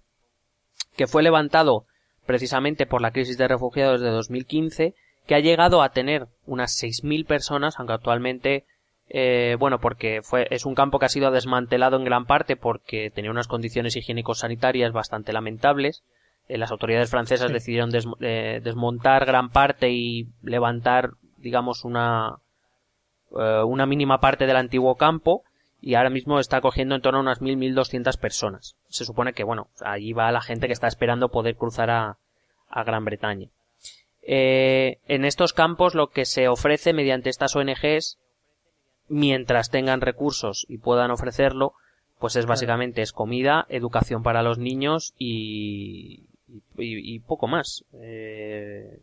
[0.97, 1.85] que fue levantado
[2.25, 4.93] precisamente por la crisis de refugiados de 2015,
[5.25, 8.65] que ha llegado a tener unas 6.000 personas, aunque actualmente,
[9.13, 13.09] eh, bueno, porque fue, es un campo que ha sido desmantelado en gran parte porque
[13.11, 16.03] tenía unas condiciones higiénico-sanitarias bastante lamentables.
[16.47, 17.53] Eh, las autoridades francesas Sí.
[17.53, 22.37] decidieron des- eh, desmontar gran parte y levantar, digamos, una,
[23.31, 25.43] una mínima parte del antiguo campo
[25.81, 28.75] y ahora mismo está acogiendo en torno a unas 1.000-1.200 personas.
[28.89, 32.17] Se supone que, bueno, allí va la gente que está esperando poder cruzar a,
[32.69, 33.47] a Gran Bretaña.
[34.21, 38.19] Eh, en estos campos lo que se ofrece mediante estas ONGs,
[39.11, 41.73] mientras tengan recursos y puedan ofrecerlo,
[42.19, 46.23] pues es básicamente es comida, educación para los niños y,
[46.77, 47.83] y, y poco más.
[48.01, 48.99] Eh,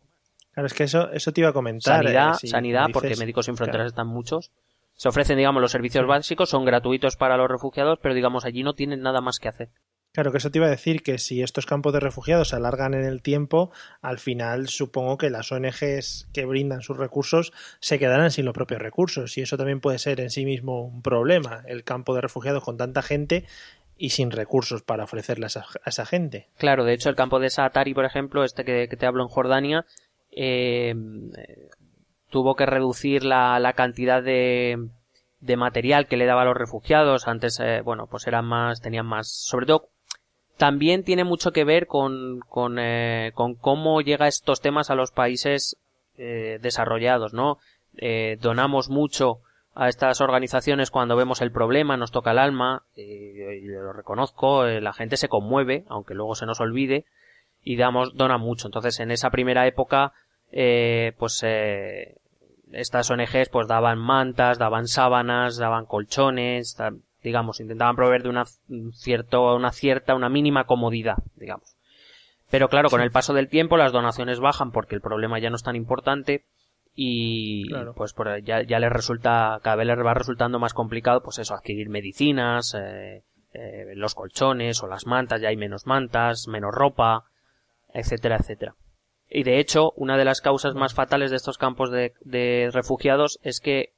[0.51, 2.03] Claro, es que eso, eso te iba a comentar.
[2.03, 3.87] sanidad, eh, si sanidad, dices- porque Médicos Sin Fronteras claro.
[3.89, 4.51] están muchos.
[4.95, 8.73] Se ofrecen, digamos, los servicios básicos, son gratuitos para los refugiados, pero digamos, allí no
[8.73, 9.69] tienen nada más que hacer.
[10.11, 12.95] Claro, que eso te iba a decir que si estos campos de refugiados se alargan
[12.95, 18.31] en el tiempo, al final supongo que las ONGs que brindan sus recursos se quedarán
[18.31, 21.83] sin los propios recursos y eso también puede ser en sí mismo un problema, el
[21.83, 23.45] campo de refugiados con tanta gente
[23.97, 26.47] y sin recursos para ofrecerle a esa, gente.
[26.57, 29.85] Claro, de hecho, el campo de Saatari, por ejemplo, este que, te hablo en Jordania,
[30.31, 30.95] eh,
[32.29, 34.89] tuvo que reducir la, la cantidad de,
[35.41, 37.27] de material que le daba a los refugiados.
[37.27, 39.89] Antes, eh, bueno, pues eran más, tenían más, sobre todo,
[40.59, 45.09] también tiene mucho que ver con, con, eh, con cómo llega estos temas a los
[45.09, 45.75] países
[46.19, 47.57] eh, desarrollados, ¿no?
[47.97, 49.39] eh, donamos mucho
[49.75, 54.81] a estas organizaciones cuando vemos el problema, nos toca el alma, y lo reconozco, eh,
[54.81, 57.05] la gente se conmueve, aunque luego se nos olvide,
[57.63, 58.67] y damos, dona mucho.
[58.67, 60.13] Entonces, en esa primera época,
[60.51, 61.43] eh, pues
[62.71, 66.75] estas ONGs pues daban mantas, daban sábanas, daban colchones,
[67.23, 68.45] digamos, intentaban proveer de una
[68.93, 71.75] cierto, una cierta, una mínima comodidad, digamos.
[72.49, 75.55] Pero claro, con el paso del tiempo las donaciones bajan porque el problema ya no
[75.55, 76.45] es tan importante
[76.95, 81.37] y pues por, ya, ya les resulta, cada vez les va resultando más complicado pues
[81.37, 86.73] eso, adquirir medicinas, eh, eh, los colchones o las mantas, ya hay menos mantas, menos
[86.73, 87.25] ropa,
[87.93, 88.75] etcétera, etcétera.
[89.29, 93.59] Y de hecho, una de las causas más fatales de estos campos de, refugiados es
[93.59, 93.93] que,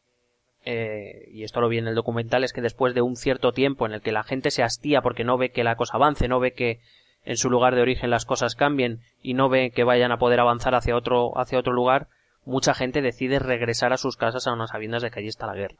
[0.63, 3.85] eh, y esto lo vi en el documental, es que después de un cierto tiempo
[3.85, 6.39] en el que la gente se hastía porque no ve que la cosa avance, no
[6.39, 6.79] ve que
[7.23, 10.39] en su lugar de origen las cosas cambien y no ve que vayan a poder
[10.39, 12.07] avanzar hacia otro, hacia otro lugar,
[12.45, 15.55] mucha gente decide regresar a sus casas a unas sabiendas de que allí está la
[15.55, 15.77] guerra.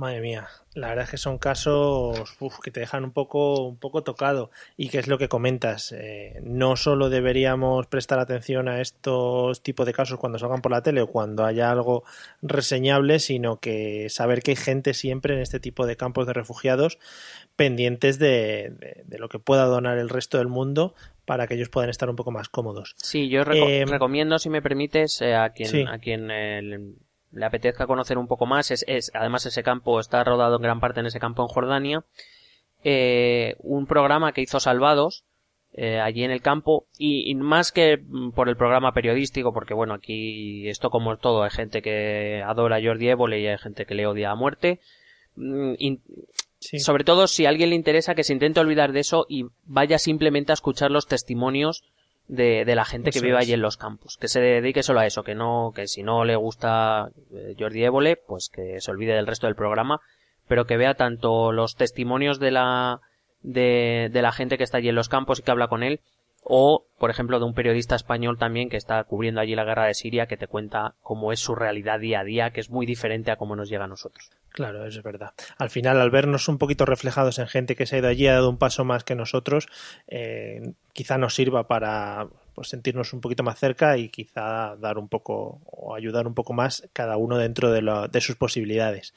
[0.00, 2.34] Madre mía, la verdad es que son casos
[2.64, 4.50] que te dejan un poco, un poco tocado.
[4.78, 9.84] Y que es lo que comentas, eh, no solo deberíamos prestar atención a estos tipos
[9.84, 12.04] de casos cuando salgan por la tele o cuando haya algo
[12.40, 16.98] reseñable, sino que saber que hay gente siempre en este tipo de campos de refugiados
[17.54, 20.94] pendientes de, lo que pueda donar el resto del mundo
[21.26, 22.94] para que ellos puedan estar un poco más cómodos.
[22.96, 26.30] Sí, yo eh, recomiendo, si me permites, eh, a quien, a quien
[27.32, 30.80] le apetezca conocer un poco más, es, es, además ese campo está rodado en gran
[30.80, 32.04] parte en ese campo en Jordania,
[32.82, 35.24] eh, un programa que hizo Salvados,
[35.72, 36.86] eh, allí en el campo.
[36.98, 37.98] Y, más que
[38.34, 42.82] por el programa periodístico porque bueno aquí esto como todo hay gente que adora a
[42.82, 44.80] Jordi Évole y hay gente que le odia a muerte.
[45.36, 45.74] Mm,
[46.58, 49.98] sobre todo si a alguien le interesa que se intente olvidar de eso y vaya
[49.98, 51.84] simplemente a escuchar los testimonios
[52.30, 54.16] de, de la gente que vive allí en los campos.
[54.16, 57.84] Que se dedique solo a eso, que no, que si no le gusta eh, Jordi
[57.84, 60.00] Évole, pues que se olvide del resto del programa,
[60.46, 63.00] pero que vea tanto los testimonios de la,
[63.42, 66.00] de, de la gente que está allí en los campos y que habla con él,
[66.44, 69.94] o, por ejemplo, de un periodista español también que está cubriendo allí la guerra de
[69.94, 73.30] Siria, que te cuenta cómo es su realidad día a día, que es muy diferente
[73.30, 74.30] a cómo nos llega a nosotros.
[74.50, 75.32] Claro, eso es verdad.
[75.58, 78.34] Al final, al vernos un poquito reflejados en gente que se ha ido allí, ha
[78.34, 79.68] dado un paso más que nosotros,
[80.08, 82.28] eh, quizá nos sirva para
[82.60, 86.52] pues, sentirnos un poquito más cerca y quizá dar un poco o ayudar un poco
[86.52, 87.80] más cada uno dentro de,
[88.12, 89.14] de sus posibilidades.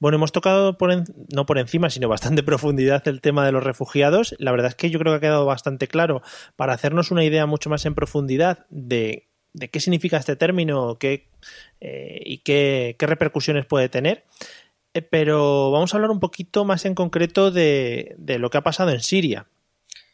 [0.00, 0.90] Bueno, hemos tocado por
[1.32, 4.34] no por encima, sino bastante profundidad el tema de los refugiados.
[4.40, 6.20] La verdad es que yo creo que ha quedado bastante claro
[6.56, 9.28] para hacernos una idea mucho más en profundidad de,
[9.70, 11.28] qué significa este término qué,
[11.80, 14.24] eh, y qué, repercusiones puede tener.
[14.94, 18.90] Eh, pero vamos a hablar un poquito más en concreto de lo que ha pasado
[18.90, 19.46] en Siria.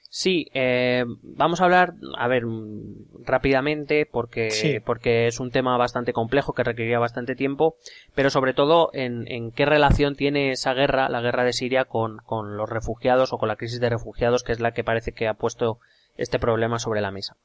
[0.08, 6.12] Sí, eh, vamos a hablar, a ver, mm, rápidamente, porque, porque es un tema bastante
[6.12, 7.76] complejo que requeriría bastante tiempo,
[8.14, 12.18] pero sobre todo en, en, qué relación tiene esa guerra, la guerra de Siria, con,
[12.18, 15.28] con los refugiados o con la crisis de refugiados, que es la que parece que
[15.28, 15.78] ha puesto
[16.16, 17.36] este problema sobre la mesa.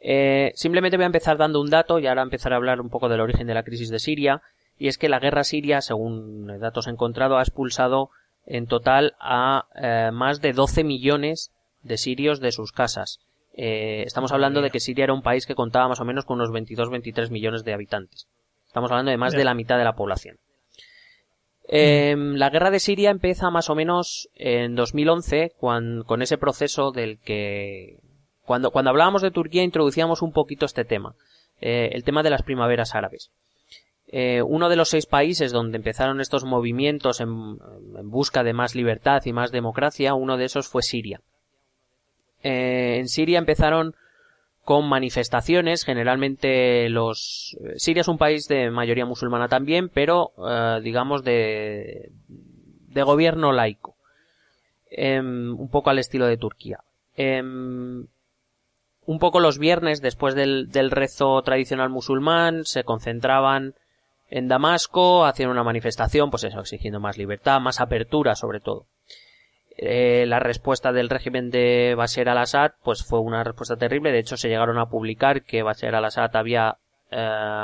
[0.00, 3.08] Eh, simplemente voy a empezar dando un dato y ahora empezar a hablar un poco
[3.08, 4.42] del origen de la crisis de Siria,
[4.78, 8.10] y es que la guerra siria, según datos encontrados, ha expulsado
[8.46, 13.20] en total a eh, más de 12 millones de sirios de sus casas.
[13.54, 16.40] Eh, estamos hablando de que Siria era un país que contaba más o menos con
[16.40, 18.28] unos 22-23 millones de habitantes.
[18.66, 20.36] Estamos hablando de más de la mitad de la población.
[21.66, 27.18] Em, la guerra de Siria empieza más o menos en 2011 con ese proceso del
[27.18, 27.98] que
[28.48, 31.14] cuando, cuando hablábamos de Turquía introducíamos un poquito este tema,
[31.60, 33.30] eh, el tema de las primaveras árabes.
[34.06, 37.58] Eh, uno de los seis países donde empezaron estos movimientos en,
[38.04, 41.20] busca de más libertad y más democracia, uno de esos fue Siria.
[42.42, 43.94] Eh, en Siria empezaron
[44.64, 47.56] con manifestaciones, generalmente los...
[47.76, 53.96] Siria es un país de mayoría musulmana también, pero eh, digamos de, de gobierno laico,
[54.90, 56.80] em, un poco al estilo de Turquía.
[57.16, 58.08] Em,
[59.06, 63.74] un poco los viernes, después del, del rezo tradicional musulmán, se concentraban
[64.28, 68.84] en Damasco, hacían una manifestación, pues eso, exigiendo más libertad, más apertura sobre todo.
[69.80, 74.10] Eh, la respuesta del régimen de Bashar al-Assad pues fue una respuesta terrible.
[74.10, 76.78] De hecho, se llegaron a publicar que Bashar al-Assad había
[77.12, 77.16] eh,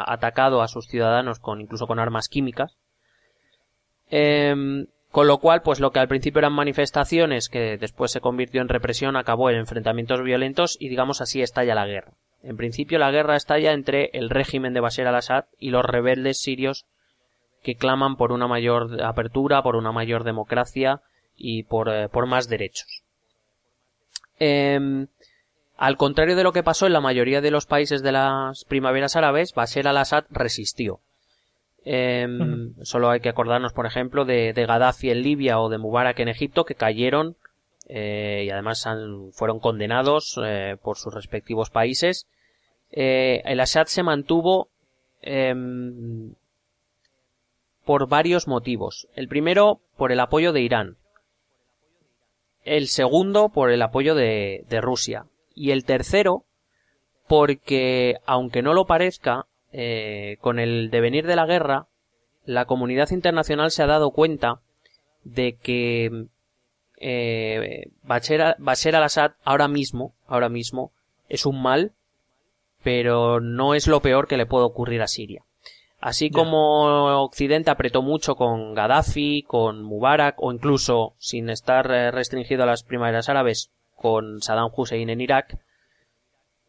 [0.07, 2.77] atacado a sus ciudadanos con incluso con armas químicas.
[4.11, 8.61] Em, con lo cual, pues lo que al principio eran manifestaciones, que después se convirtió
[8.61, 12.13] en represión, acabó en enfrentamientos violentos y digamos así estalla la guerra.
[12.45, 16.87] En principio la guerra estalla entre el régimen de Bashar al-Assad y los rebeldes sirios
[17.65, 21.01] que claman por una mayor apertura, por una mayor democracia
[21.37, 23.03] y por, eh, por más derechos.
[24.39, 25.07] Em,
[25.77, 29.17] al contrario de lo que pasó en la mayoría de los países de las primaveras
[29.17, 31.01] árabes, Bashar al-Assad resistió.
[31.85, 36.19] Em, solo hay que acordarnos, por ejemplo, de, de, Gaddafi en Libia o de Mubarak
[36.21, 37.37] en Egipto, que cayeron
[37.87, 38.89] eh, y además
[39.33, 42.27] fueron condenados eh, por sus respectivos países.
[42.91, 44.69] El Assad se mantuvo
[45.21, 46.35] em,
[47.85, 49.09] por varios motivos.
[49.15, 50.97] El primero, por el apoyo de Irán.
[52.65, 55.27] El segundo, por el apoyo de, de Rusia.
[55.55, 56.45] Y el tercero,
[57.29, 59.47] porque, aunque no lo parezca,
[59.77, 61.89] eh, con el devenir de la guerra,
[62.45, 64.61] la comunidad internacional se ha dado cuenta
[65.25, 66.27] de que
[66.99, 68.57] eh, Bashar,
[68.95, 70.93] al-Assad ahora mismo, ahora mismo,
[71.29, 71.93] es un mal,
[72.85, 75.45] pero no es lo peor que le puede ocurrir a Siria.
[76.05, 82.65] Así como Occidente apretó mucho con Gaddafi, con Mubarak, o incluso, sin estar eh, restringido
[82.65, 85.57] a las primaveras árabes, con Saddam Hussein en Irak,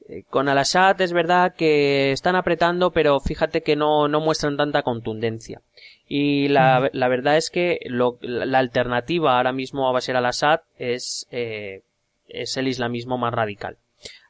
[0.08, 4.84] eh, con Al-Assad es verdad que están apretando, pero fíjate que no, no muestran tanta
[4.84, 5.62] contundencia.
[6.08, 11.28] Y la, la verdad es que lo, la alternativa ahora mismo a Bashar al-Assad es,
[11.30, 11.82] eh,
[12.30, 13.76] es el islamismo más radical.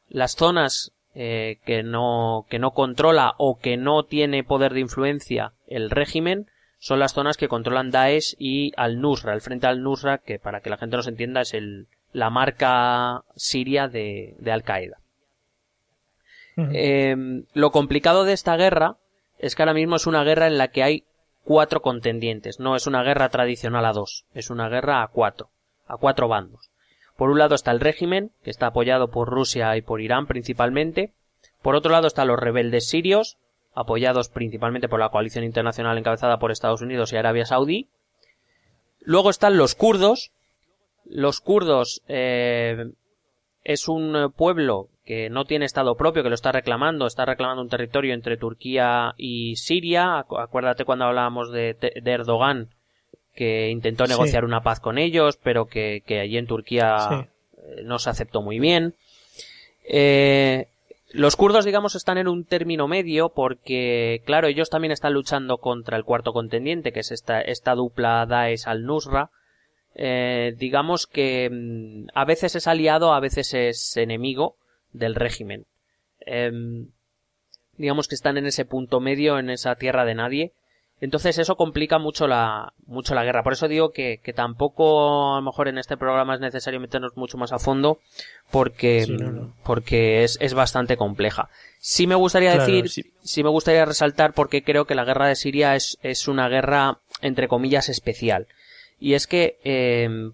[0.08, 5.54] Las zonas eh, que no que no controla o que no tiene poder de influencia
[5.66, 6.46] el régimen
[6.78, 10.76] son las zonas que controlan Daesh y al-Nusra, el frente al-Nusra, que para que la
[10.76, 14.98] gente nos entienda es el, la marca siria de, de Al-Qaeda.
[16.56, 18.96] Em, lo complicado de esta guerra
[19.38, 21.04] es que ahora mismo es una guerra en la que hay
[21.44, 22.60] cuatro contendientes.
[22.60, 25.50] No es una guerra tradicional a dos, es una guerra a cuatro,
[25.86, 26.70] a cuatro bandos.
[27.16, 31.12] Por un lado está el régimen, que está apoyado por Rusia y por Irán principalmente.
[31.62, 33.38] Por otro lado están los rebeldes sirios,
[33.74, 37.88] apoyados principalmente por la coalición internacional encabezada por Estados Unidos y Arabia Saudí.
[39.00, 40.32] Luego están los kurdos.
[41.04, 42.92] Los kurdos eh,
[43.62, 47.68] es un pueblo que no tiene Estado propio, que lo está reclamando, está reclamando un
[47.68, 50.18] territorio entre Turquía y Siria.
[50.18, 52.70] Acuérdate cuando hablábamos de, Erdogan,
[53.36, 57.28] que intentó negociar una paz con ellos, pero que, allí en Turquía
[57.58, 58.94] eh, no se aceptó muy bien.
[59.88, 60.66] Eh,
[61.10, 65.96] los kurdos, digamos, están en un término medio porque, claro, ellos también están luchando contra
[65.96, 69.30] el cuarto contendiente, que es esta, esta dupla Daesh al-Nusra.
[69.94, 74.56] Eh, digamos que mm, a veces es aliado, a veces es enemigo
[74.92, 75.66] del régimen.
[76.20, 76.88] Em,
[77.76, 80.52] digamos que están en ese punto medio, en esa tierra de nadie.
[81.00, 83.42] Entonces eso complica mucho la, mucho la guerra.
[83.42, 87.16] Por eso digo que, que tampoco a lo mejor en este programa es necesario meternos
[87.16, 87.98] mucho más a fondo
[88.50, 89.06] porque,
[89.62, 91.50] porque es, es bastante compleja.
[91.78, 93.42] Sí me gustaría decir, sí.
[93.42, 97.46] me gustaría resaltar porque creo que la guerra de Siria es, es una guerra entre
[97.46, 98.46] comillas especial.
[98.98, 100.32] Y es que, em,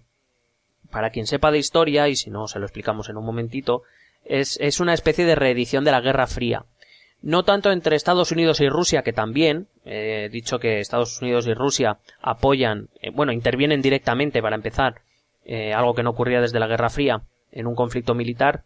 [0.89, 3.83] para quien sepa de historia, y si no se lo explicamos en un momentito,
[4.23, 6.65] es, es una especie de reedición de la Guerra Fría.
[7.23, 11.53] No tanto entre Estados Unidos y Rusia, que también, he dicho que Estados Unidos y
[11.53, 14.95] Rusia apoyan, eh, bueno, intervienen directamente para empezar,
[15.45, 17.21] eh, algo que no ocurría desde la Guerra Fría,
[17.53, 18.63] en un conflicto militar,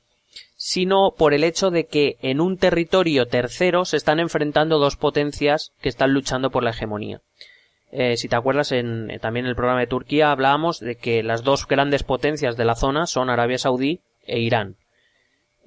[0.55, 5.72] sino por el hecho de que en un territorio tercero se están enfrentando dos potencias
[5.80, 7.22] que están luchando por la hegemonía.
[7.91, 11.43] Eh, si te acuerdas, en, también en el programa de Turquía hablábamos de que las
[11.43, 14.78] dos grandes potencias de la zona son Arabia Saudí e Irán.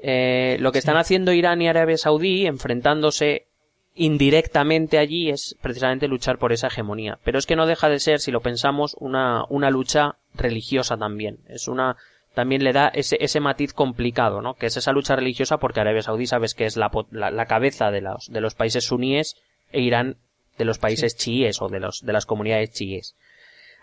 [0.03, 3.47] Eh, lo que están haciendo Irán y Arabia Saudí, enfrentándose
[3.95, 7.19] indirectamente allí, es precisamente luchar por esa hegemonía.
[7.23, 11.39] Pero es que no deja de ser, si lo pensamos, una, una lucha religiosa también.
[11.49, 11.97] Es una,
[12.35, 14.55] también le da ese, ese matiz complicado, ¿no?
[14.55, 18.01] Que es esa lucha religiosa porque Arabia Saudí sabes que es la, la, cabeza de
[18.01, 19.37] los, de los países suníes
[19.73, 20.17] e Irán
[20.57, 23.17] de los países chiíes o de los, de las comunidades chiíes.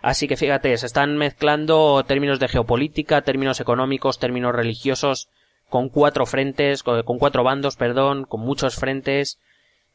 [0.02, 5.28] Así que fíjate, se están mezclando términos de geopolítica, términos económicos, términos religiosos,
[5.70, 9.40] con cuatro frentes, con, cuatro bandos, perdón, con muchos frentes.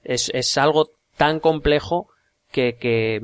[0.04, 2.08] Es, es algo tan complejo
[2.50, 3.20] que, que,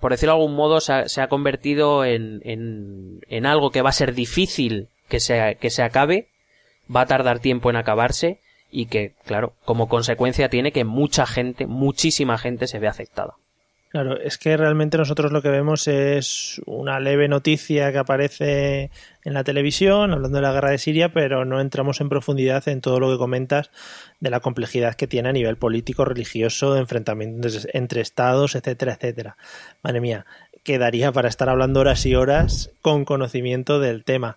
[0.00, 3.82] por decirlo de algún modo, se ha, se ha convertido en, en, en, algo que
[3.82, 6.28] va a ser difícil que se, que se acabe,
[6.94, 8.40] va a tardar tiempo en acabarse
[8.70, 13.34] y que, claro, como consecuencia tiene que mucha gente, muchísima gente se ve afectada.
[13.90, 18.90] Claro, es que realmente nosotros lo que vemos es una leve noticia que aparece
[19.24, 22.82] en la televisión hablando de la guerra de Siria, pero no entramos en profundidad en
[22.82, 23.70] todo lo que comentas
[24.20, 29.38] de la complejidad que tiene a nivel político, religioso, de enfrentamientos entre estados, etcétera, etcétera.
[29.82, 30.26] Madre mía,
[30.64, 34.36] quedaría para estar hablando horas y horas con conocimiento del tema.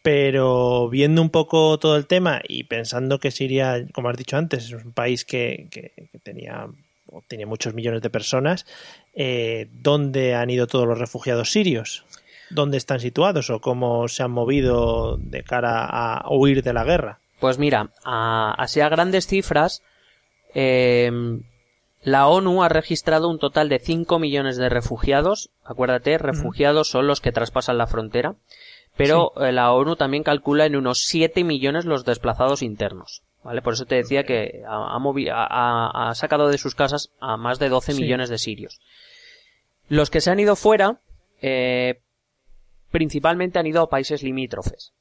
[0.00, 4.64] Pero viendo un poco todo el tema y pensando que Siria, como has dicho antes,
[4.64, 5.92] es un país que, que
[6.22, 6.68] tenía
[7.28, 8.66] tiene muchos millones de personas,
[9.14, 12.04] eh, ¿dónde han ido todos los refugiados sirios?
[12.50, 17.18] ¿Dónde están situados o cómo se han movido de cara a huir de la guerra?
[17.40, 19.82] Pues mira, a, así a grandes cifras,
[20.54, 21.10] eh,
[22.02, 25.50] La ONU ha registrado un total de 5 millones de refugiados.
[25.64, 28.36] Acuérdate, refugiados son los que traspasan la frontera.
[28.96, 33.22] Pero eh, la ONU también calcula en unos 7 millones los desplazados internos.
[33.46, 33.62] ¿Vale?
[33.62, 37.92] Por eso te decía que ha, ha sacado de sus casas a más de 12
[37.92, 38.02] Sí.
[38.02, 38.80] millones de sirios.
[39.88, 41.00] Los que se han ido fuera,
[41.40, 42.00] eh,
[42.90, 44.94] principalmente han ido a países limítrofes.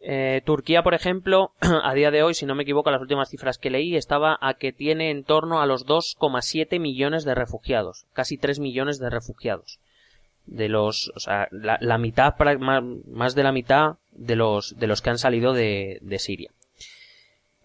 [0.00, 3.58] Eh, Turquía, por ejemplo, a día de hoy, si no me equivoco, las últimas cifras
[3.58, 8.38] que leí estaba a que tiene en torno a los 2,7 millones de refugiados, casi
[8.38, 9.78] 3 millones de refugiados.
[10.46, 12.34] De los, o sea, la, la mitad,
[13.06, 16.50] más de la mitad de los, de los que han salido de, de Siria.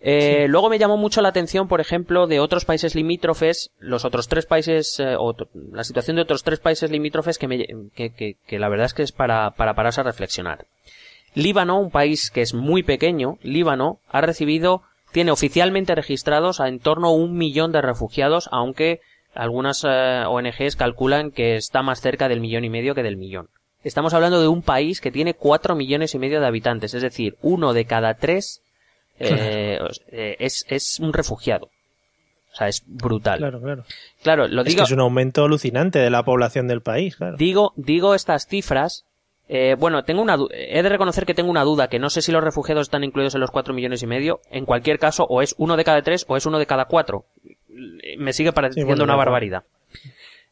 [0.07, 4.27] Eh, Luego me llamó mucho la atención, por ejemplo, de otros países limítrofes, los otros
[4.27, 8.35] tres países, eh, otro- la situación de otros tres países limítrofes que, me, que, que-
[8.45, 10.67] que la verdad es que es para, para pararse a reflexionar.
[11.33, 16.79] Líbano, un país que es muy pequeño, Líbano, ha recibido, tiene oficialmente registrados a en
[16.79, 19.01] torno a un millón de refugiados, aunque
[19.33, 23.49] algunas eh, ONGs calculan que está más cerca del millón y medio que del millón.
[23.83, 27.37] Estamos hablando de un país que tiene cuatro millones y medio de habitantes, es decir,
[27.41, 28.61] uno de cada tres
[29.19, 29.79] eh,
[30.11, 31.69] eh, es, es un refugiado.
[32.53, 33.39] O sea, es brutal.
[33.39, 33.83] Claro, claro.
[34.23, 37.35] Claro, lo Es digo, que es un aumento alucinante de la población del país, claro.
[37.37, 39.05] digo, digo estas cifras.
[39.49, 42.31] eh, bueno, tengo una, he de reconocer que tengo una duda, que no sé si
[42.31, 44.39] los refugiados están incluidos en los cuatro millones y medio.
[44.51, 47.25] En cualquier caso, o es uno de cada tres o es uno de cada cuatro.
[48.17, 49.63] Me sigue pareciendo bueno, una barbaridad.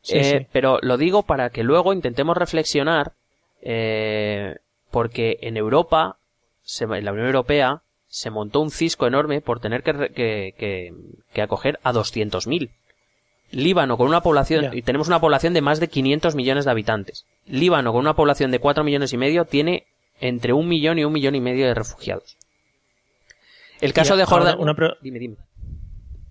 [0.01, 0.47] Sí, Eh, sí.
[0.51, 3.13] Pero lo digo para que luego intentemos reflexionar,
[3.61, 4.57] eh,
[4.91, 6.17] porque en Europa,
[6.81, 7.81] en la Unión Europea,
[8.13, 10.93] se montó un cisco enorme por tener que, que, que-
[11.33, 12.69] que acoger a 200.000.
[13.49, 17.25] Líbano con una población, y tenemos una población de más de 500 millones de habitantes.
[17.47, 19.87] Líbano con una población de 4 millones y medio tiene
[20.21, 22.37] entre un millón y un millón y medio de refugiados.
[23.81, 24.61] El caso de Jordania...
[24.61, 25.37] una Dime, dime.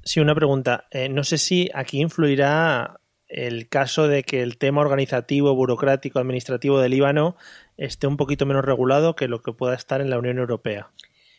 [0.05, 0.85] Sí, una pregunta.
[0.93, 6.80] Eh, no sé si aquí influirá el caso de que el tema organizativo, burocrático, administrativo
[6.80, 7.37] del Líbano
[7.76, 10.91] esté un poquito menos regulado que lo que pueda estar en la Unión Europea.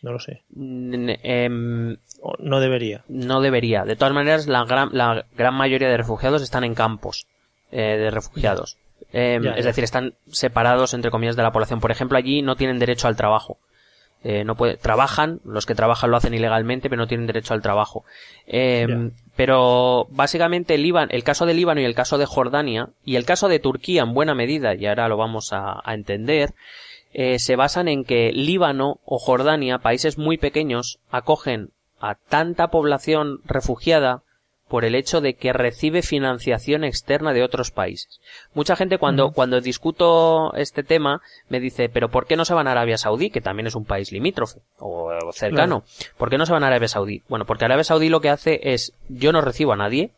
[0.04, 0.44] No lo sé.
[0.56, 1.98] Em,
[2.40, 3.04] no debería.
[3.08, 3.86] No debería.
[3.86, 7.26] De todas maneras, la gran, la gran mayoría de refugiados están en campos
[7.72, 8.78] eh, de refugiados.
[9.14, 11.80] Eh, Ya, es decir, están separados, entre comillas, de la población.
[11.80, 13.58] Por ejemplo, allí no tienen derecho al trabajo.
[14.26, 17.62] Eh, no puede, trabajan, los que trabajan lo hacen ilegalmente, pero no tienen derecho al
[17.62, 18.06] trabajo.
[18.48, 19.10] Eh, Ya.
[19.36, 23.50] pero básicamente el, el caso de Líbano y el caso de Jordania y el caso
[23.50, 26.54] de Turquía en buena medida, y ahora lo vamos a, a entender,
[27.14, 33.40] eh, se basan en que Líbano o Jordania, países muy pequeños, acogen a tanta población
[33.46, 34.24] refugiada
[34.68, 38.20] por el hecho de que recibe financiación externa de otros países.
[38.56, 42.68] Mucha gente cuando, cuando discuto este tema me dice, pero ¿por qué no se van
[42.68, 45.84] a Arabia Saudí, que también es un país limítrofe o, cercano?
[46.18, 47.22] ¿Por qué no se van a Arabia Saudí?
[47.30, 50.10] Bueno, porque Arabia Saudí lo que hace es, yo no recibo a nadie,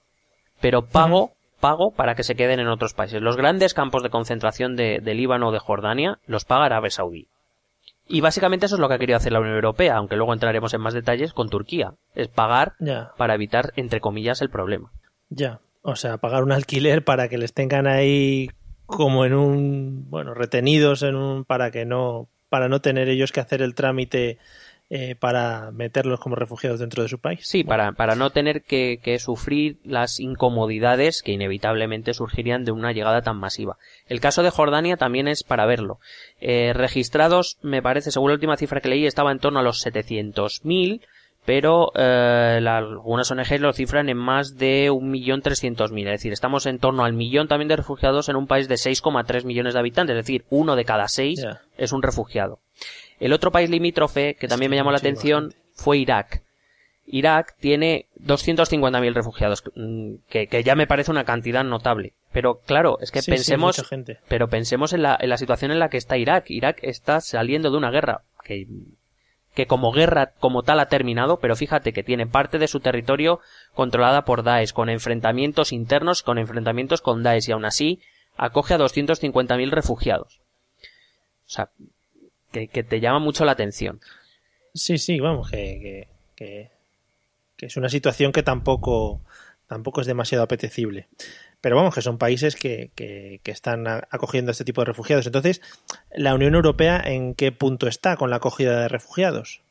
[0.62, 1.34] pero pago,
[1.66, 3.24] pago para que se queden en otros países.
[3.24, 7.28] Los grandes campos de concentración de, de Líbano o de Jordania los paga Arabia Saudí.
[8.08, 10.76] Y básicamente eso es lo que ha querido hacer la Unión Europea, aunque luego entraremos
[10.76, 11.96] en más detalles con Turquía.
[12.14, 12.74] Es pagar
[13.18, 14.92] para evitar, entre comillas, el problema.
[15.30, 15.60] ya.
[15.88, 18.50] O sea, pagar un alquiler para que les tengan ahí
[18.86, 23.40] como en un, bueno, retenidos en un, para que no, para no tener ellos que
[23.40, 24.38] hacer el trámite
[24.90, 27.40] eh, para meterlos como refugiados dentro de su país.
[27.44, 32.92] Sí, para, para no tener que, que sufrir las incomodidades que inevitablemente surgirían de una
[32.92, 33.78] llegada tan masiva.
[34.08, 36.00] El caso de Jordania también es para verlo.
[36.40, 39.84] Eh, registrados, me parece, según la última cifra que leí, estaba en torno a los
[39.86, 41.02] 700.000,
[41.46, 46.00] pero eh, la- algunas ONGs lo cifran en más de 1.300.000.
[46.08, 49.46] Es decir, estamos en torno al millón también de refugiados en un país de 6,3
[49.46, 50.16] millones de habitantes.
[50.18, 51.44] Es decir, uno de cada seis
[51.78, 52.60] es un refugiado.
[53.20, 56.42] El otro país limítrofe que también me llamó la atención fue Irak.
[57.08, 62.14] Irak tiene 250.000 refugiados, mm, que, que ya me parece una cantidad notable.
[62.32, 64.20] Pero claro, es que Sí, pensemos, gente.
[64.28, 66.50] pero pensemos en la, en la situación en la que está Irak.
[66.50, 68.68] Irak está saliendo de una guerra que,
[69.54, 73.40] que como guerra como tal ha terminado, pero fíjate que tiene parte de su territorio
[73.74, 78.02] controlada por Daesh, con enfrentamientos internos, con enfrentamientos con Daesh, y aún así
[78.36, 80.42] acoge a 250.000 refugiados.
[81.46, 81.70] O sea,
[82.56, 84.00] que, que te llama mucho la atención.
[84.74, 86.70] Sí, sí, vamos, que, que,
[87.58, 89.20] es una situación que tampoco,
[89.68, 91.08] tampoco es demasiado apetecible.
[91.60, 95.26] Pero vamos, que son países que, que, que están acogiendo a este tipo de refugiados.
[95.26, 95.62] Entonces,
[96.16, 99.62] ¿la Unión Europea en qué punto está con la acogida de refugiados?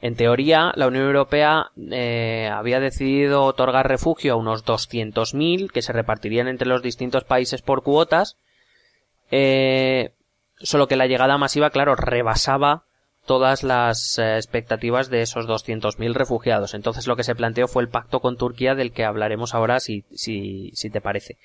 [0.00, 5.92] En teoría, la Unión Europea eh, había decidido otorgar refugio a unos 200.000 que se
[5.92, 8.38] repartirían entre los distintos países por cuotas.
[9.30, 10.12] Eh,
[10.60, 12.84] solo que la llegada masiva, claro, rebasaba
[13.26, 16.74] todas las eh, expectativas de esos 200.000 refugiados.
[16.74, 20.04] Entonces lo que se planteó fue el pacto con Turquía del que hablaremos ahora si,
[20.14, 21.36] si, si te parece.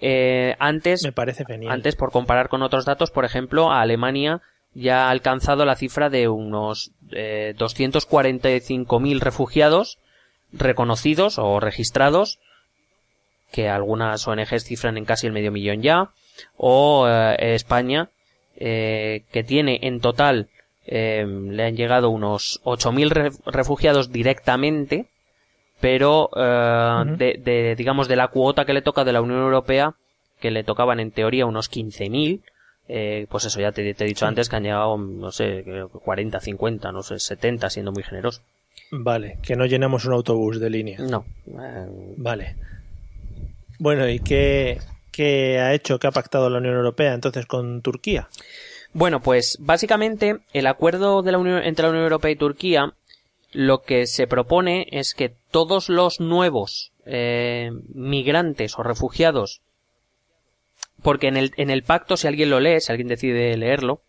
[0.00, 1.72] Eh, antes, Me parece genial.
[1.72, 4.42] antes, por comparar con otros datos, por ejemplo, a Alemania
[4.74, 9.98] ya ha alcanzado la cifra de unos eh, 245.000 refugiados
[10.52, 12.38] reconocidos o registrados,
[13.50, 16.10] que algunas ONGs cifran en casi el medio millón ya,
[16.56, 18.10] o eh, España,
[18.58, 20.48] eh, que tiene en total,
[20.86, 25.06] eh, le han llegado unos 8.000 re- refugiados directamente,
[25.80, 29.94] pero eh, de, de, digamos, de la cuota que le toca de la Unión Europea,
[30.40, 32.40] que le tocaban en teoría unos 15.000,
[32.88, 35.88] eh, pues eso ya te, te he dicho antes que han llegado, no sé, creo
[35.90, 38.40] que 40, 50, no sé, 70, siendo muy generoso.
[38.90, 40.98] Vale, que no llenamos un autobús de línea.
[41.00, 41.24] No.
[42.16, 42.56] Vale.
[43.78, 44.78] Bueno, ¿y qué,
[45.18, 48.28] qué ha hecho, qué ha pactado la Unión Europea entonces con Turquía?
[48.92, 52.94] Bueno, pues básicamente el acuerdo de la Unión, entre la Unión Europea y Turquía
[53.50, 59.60] lo que se propone es que todos los nuevos eh, migrantes o refugiados,
[61.02, 64.02] porque en el, en el pacto, si alguien lo lee, si alguien decide leerlo,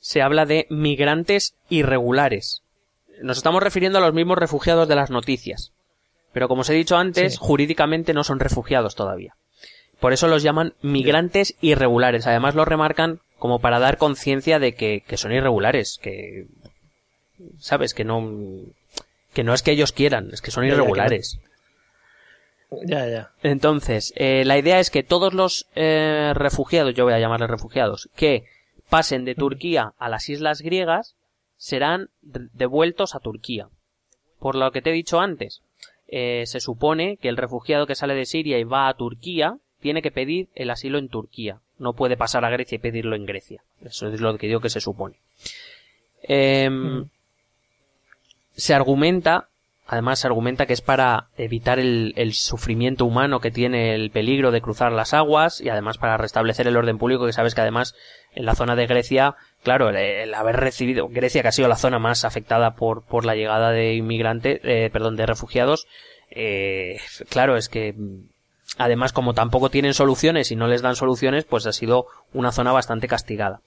[0.00, 2.62] se habla de migrantes irregulares.
[3.22, 5.72] Nos estamos refiriendo a los mismos refugiados de las noticias.
[6.32, 7.38] Pero como os he dicho antes, Sí.
[7.40, 9.36] jurídicamente no son refugiados todavía.
[10.00, 12.26] Por eso los llaman migrantes irregulares.
[12.26, 16.46] Además lo remarcan como para dar conciencia de que, que son irregulares, que
[17.58, 18.30] sabes que no
[19.34, 21.38] que no es que ellos quieran, es que son Ya, irregulares.
[22.86, 23.30] Ya, ya.
[23.42, 28.08] Entonces, eh, la idea es que todos los eh, refugiados, yo voy a llamarles refugiados,
[28.16, 28.44] que
[28.88, 31.14] pasen de Turquía a las islas griegas,
[31.58, 33.68] serán de- devueltos a Turquía.
[34.38, 35.62] Por lo que te he dicho antes,
[36.08, 40.02] eh, se supone que el refugiado que sale de Siria y va a Turquía tiene
[40.02, 41.60] que pedir el asilo en Turquía.
[41.78, 43.62] No puede pasar a Grecia y pedirlo en Grecia.
[43.84, 45.16] Eso es lo que digo que se supone.
[46.22, 47.06] Em,
[48.54, 49.48] Se argumenta,
[49.86, 54.50] además se argumenta que es para evitar el, el sufrimiento humano que tiene el peligro
[54.50, 57.94] de cruzar las aguas y además para restablecer el orden público que sabes que además
[58.34, 61.76] en la zona de Grecia, claro, el, el haber recibido, Grecia que ha sido la
[61.76, 65.86] zona más afectada por, por la llegada de inmigrantes, eh, perdón, de refugiados,
[66.30, 66.98] eh,
[67.28, 67.94] claro, es que
[68.78, 72.72] además como tampoco tienen soluciones y no les dan soluciones, pues ha sido una zona
[72.72, 73.60] bastante castigada.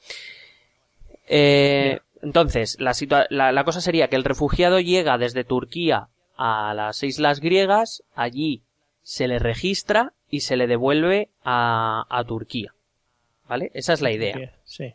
[1.28, 6.74] Eh, entonces, la, situa- la, la cosa sería que el refugiado llega desde Turquía a
[6.74, 8.62] las islas griegas, allí
[9.04, 12.74] se le registra y se le devuelve a, a Turquía.
[13.48, 13.72] ¿Vale?
[13.74, 14.36] Esa es la idea.
[14.64, 14.94] Sí.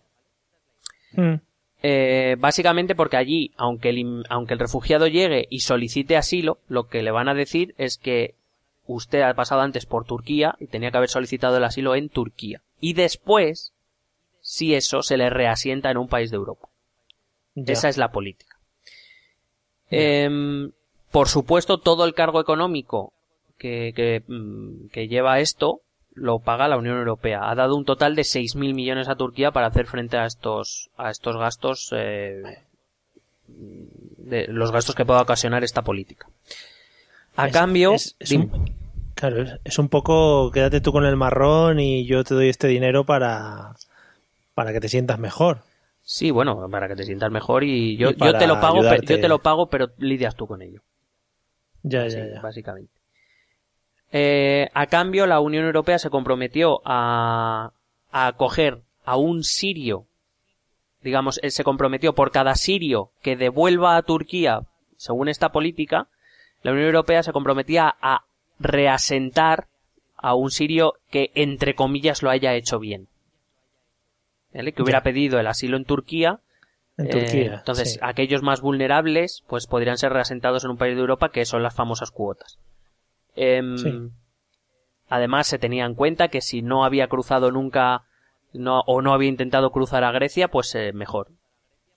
[1.13, 1.35] Mm.
[1.83, 6.89] Eh, básicamente porque allí, aunque el, in- aunque el refugiado llegue y solicite asilo, lo
[6.89, 8.35] que le van a decir es que
[8.87, 12.63] usted ha pasado antes por Turquía y tenía que haber solicitado el asilo en Turquía.
[12.81, 13.73] Y después,
[14.41, 16.69] si eso se le reasienta en un país de Europa.
[17.55, 17.73] Ya.
[17.73, 18.59] Esa es la política.
[19.91, 20.73] Em,
[21.11, 23.13] por supuesto, todo el cargo económico
[23.59, 25.81] que, que, mm, que lleva esto
[26.15, 27.51] lo paga la Unión Europea.
[27.51, 31.11] Ha dado un total de 6.000 millones a Turquía para hacer frente a estos, a
[31.11, 32.43] estos gastos, eh,
[33.47, 36.29] de los gastos que pueda ocasionar esta política.
[37.37, 38.51] A Es- cambio, es- un-
[39.15, 43.05] claro, es, un poco quédate tú con el marrón y yo te doy este dinero
[43.05, 43.75] para,
[44.55, 45.59] para que te sientas mejor.
[46.03, 49.03] sí, bueno, para que te sientas mejor y yo, Y yo te lo pago, pero,
[49.03, 50.83] yo te lo pago, pero lidias tú con ello.
[51.83, 52.41] Ya, Sí, ya, ya.
[52.41, 52.93] básicamente.
[54.13, 57.73] Eh, a cambio, la Unión Europea se comprometió a,
[58.13, 60.07] a acoger a un sirio,
[61.03, 64.63] digamos, él se comprometió por cada sirio que devuelva a Turquía,
[64.97, 66.07] según esta política,
[66.65, 68.25] la Unión Europea se comprometía a
[68.59, 69.69] reasentar
[70.17, 73.07] a un sirio que, entre comillas, lo haya hecho bien.
[74.53, 74.73] ¿Vale?
[74.73, 75.05] Que hubiera Ya.
[75.05, 76.41] pedido el asilo en Turquía
[76.97, 77.55] En eh, Turquía.
[77.59, 77.99] entonces, sí.
[78.03, 81.75] aquellos más vulnerables, pues podrían ser reasentados en un país de Europa, que son las
[81.75, 82.59] famosas cuotas.
[83.37, 83.93] Em, Sí.
[85.09, 88.05] Además, se tenía en cuenta que si no había cruzado nunca
[88.55, 91.29] no, o no había intentado cruzar a Grecia, pues eh, mejor.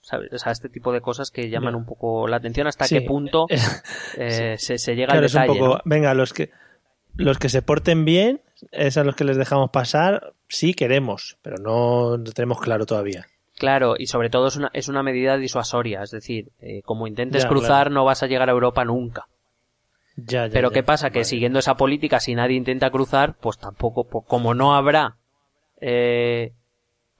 [0.00, 0.32] ¿Sabes?
[0.32, 2.94] O sea, este tipo de cosas que llaman un poco la atención hasta Sí.
[2.96, 3.46] qué punto
[4.16, 5.58] eh, se, se llega Claro, al es un detalle.
[5.60, 5.80] poco, ¿no?
[5.84, 6.50] venga, los que
[7.16, 11.56] los que se porten bien, es a los que les dejamos pasar, sí queremos, pero
[11.58, 13.26] no lo tenemos claro todavía.
[13.56, 17.42] Claro, y sobre todo es una, es una medida disuasoria, es decir, eh, como intentes
[17.42, 17.90] Ya, cruzar claro.
[17.90, 19.26] no vas a llegar a Europa nunca.
[20.16, 20.70] Ya, ya, Pero.
[20.70, 21.10] ¿qué pasa?
[21.10, 21.24] Que Vale.
[21.24, 25.16] siguiendo esa política, si nadie intenta cruzar, pues tampoco, po- como no habrá,
[25.80, 26.52] eh,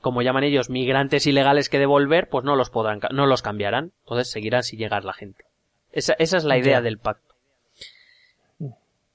[0.01, 3.93] como llaman ellos, migrantes ilegales que devolver, pues no los podrán, no los cambiarán.
[4.05, 5.45] Entonces seguirán sin llegar la gente.
[5.93, 7.35] Esa, esa es la idea del pacto.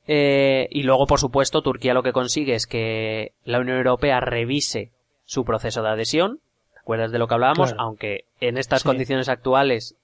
[0.08, 4.92] Eh, y luego, por supuesto, Turquía lo que consigue es que la Unión Europea revise
[5.26, 6.40] su proceso de adhesión.
[6.78, 7.70] acuerdas de lo que hablábamos?
[7.72, 7.82] Claro.
[7.88, 8.88] Aunque en estas Sí.
[8.90, 9.96] condiciones actuales,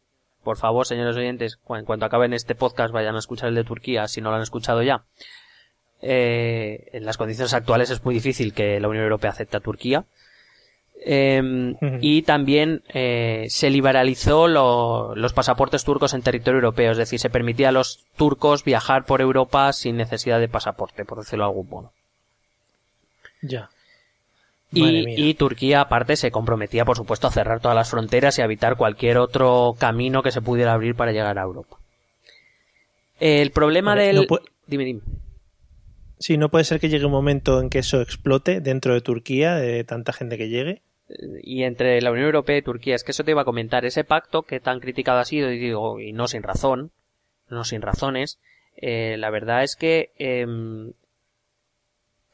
[0.45, 4.07] por favor, señores oyentes, en cuanto acaben este podcast vayan a escuchar el de Turquía,
[4.07, 5.03] si no lo han escuchado ya.
[6.01, 10.05] Eh, en las condiciones actuales es muy difícil que la Unión Europea acepte a Turquía.
[11.05, 17.19] Eh, y también eh, se liberalizó lo- los pasaportes turcos en territorio europeo, es decir,
[17.19, 21.49] se permitía a los turcos viajar por Europa sin necesidad de pasaporte, por decirlo de
[21.49, 21.93] algún modo.
[23.41, 23.69] Ya.
[24.71, 28.75] Y, Turquía, aparte, se comprometía, por supuesto, a cerrar todas las fronteras y a evitar
[28.75, 31.77] cualquier otro camino que se pudiera abrir para llegar a Europa.
[33.19, 34.15] El problema del...
[34.15, 35.01] no Dime, dime.
[36.19, 39.55] Sí, no puede ser que llegue un momento en que eso explote dentro de Turquía,
[39.55, 40.81] de tanta gente que llegue.
[41.43, 42.95] Y entre la Unión Europea y Turquía.
[42.95, 43.85] Es que eso te iba a comentar.
[43.85, 46.91] Ese pacto que tan criticado ha sido, y digo, y no sin razón,
[47.49, 48.39] no sin razones,
[48.77, 50.93] eh, la verdad es que em,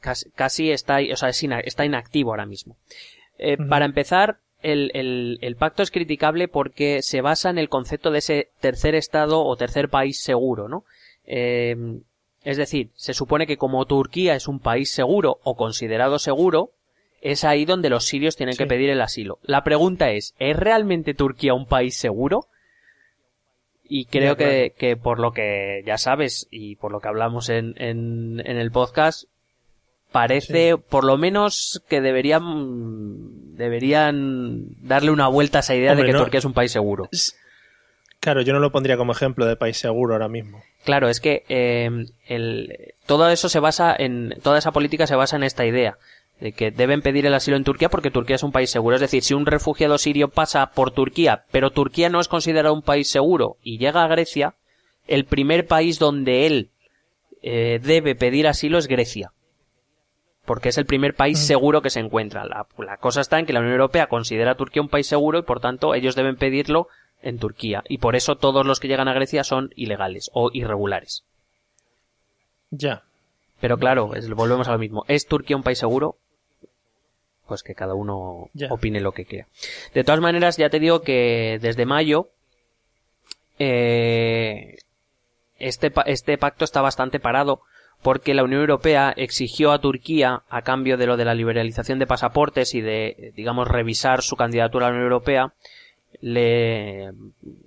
[0.00, 2.76] casi, casi está, o sea, es ina- está inactivo ahora mismo.
[3.38, 3.56] Eh.
[3.68, 8.18] Para empezar, el, el- el pacto es criticable porque se basa en el concepto de
[8.18, 10.84] ese tercer estado o tercer país seguro, ¿no?
[11.24, 12.02] Em,
[12.44, 16.70] es decir, se supone que como Turquía es un país seguro o considerado seguro,
[17.22, 19.38] es ahí donde los sirios tienen que pedir el asilo.
[19.42, 22.46] La pregunta es, ¿es realmente Turquía un país seguro?
[23.88, 24.50] Y creo Ya, claro.
[24.52, 28.56] que, que por lo que ya sabes y por lo que hablamos en, en, en
[28.58, 29.24] el podcast,
[30.12, 36.08] parece por lo menos que deberían deberían darle una vuelta a esa idea Hombre, de
[36.08, 37.08] que no- Turquía es un país seguro.
[38.20, 40.60] Claro, yo no lo pondría como ejemplo de país seguro ahora mismo.
[40.84, 41.88] Claro, es que eh,
[42.26, 45.96] el, todo eso se basa en toda esa política se basa en esta idea
[46.40, 48.94] de que deben pedir el asilo en Turquía porque Turquía es un país seguro.
[48.96, 52.82] Es decir, si un refugiado sirio pasa por Turquía, pero Turquía no es considerado un
[52.82, 54.54] país seguro y llega a Grecia,
[55.06, 56.70] el primer país donde él
[57.42, 59.32] eh, debe pedir asilo es Grecia.
[60.44, 62.44] Porque es el primer país seguro que se encuentra.
[62.44, 65.38] La, la cosa está en que la Unión Europea considera a Turquía un país seguro
[65.38, 66.88] y por tanto ellos deben pedirlo
[67.22, 67.82] en Turquía.
[67.88, 71.24] Y por eso todos los que llegan a Grecia son ilegales o irregulares.
[72.70, 73.02] Ya.
[73.60, 75.04] Pero claro, es- volvemos a lo mismo.
[75.08, 76.16] ¿Es Turquía un país seguro?
[77.46, 79.46] Pues que cada uno opine lo que quiera.
[79.94, 82.28] De todas maneras, ya te digo que desde mayo
[83.58, 84.78] eh,
[85.58, 87.62] este, este pacto está bastante parado
[88.02, 92.06] porque la Unión Europea exigió a Turquía, a cambio de lo de la liberalización de
[92.06, 95.54] pasaportes y de, digamos, revisar su candidatura a la Unión Europea,
[96.20, 97.10] le,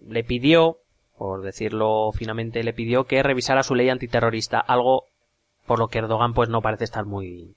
[0.07, 0.77] le pidió,
[1.17, 5.05] por decirlo finamente, le pidió que revisara su ley antiterrorista, algo
[5.65, 7.55] por lo que Erdogan pues no parece estar muy,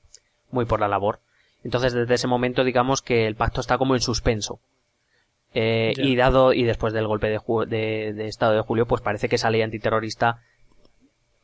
[0.51, 1.21] muy por la labor.
[1.65, 4.61] Entonces desde ese momento digamos que el pacto está como en suspenso.
[5.55, 9.37] Eh, y dado, y después del golpe de, de Estado de Julio, pues parece que
[9.37, 10.41] esa ley antiterrorista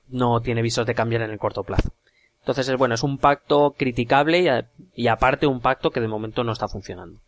[0.08, 1.90] no tiene visos de cambiar en el corto plazo.
[2.40, 6.08] Entonces, es bueno, es un pacto criticable y, a- y aparte un pacto que de
[6.08, 7.20] momento no está funcionando.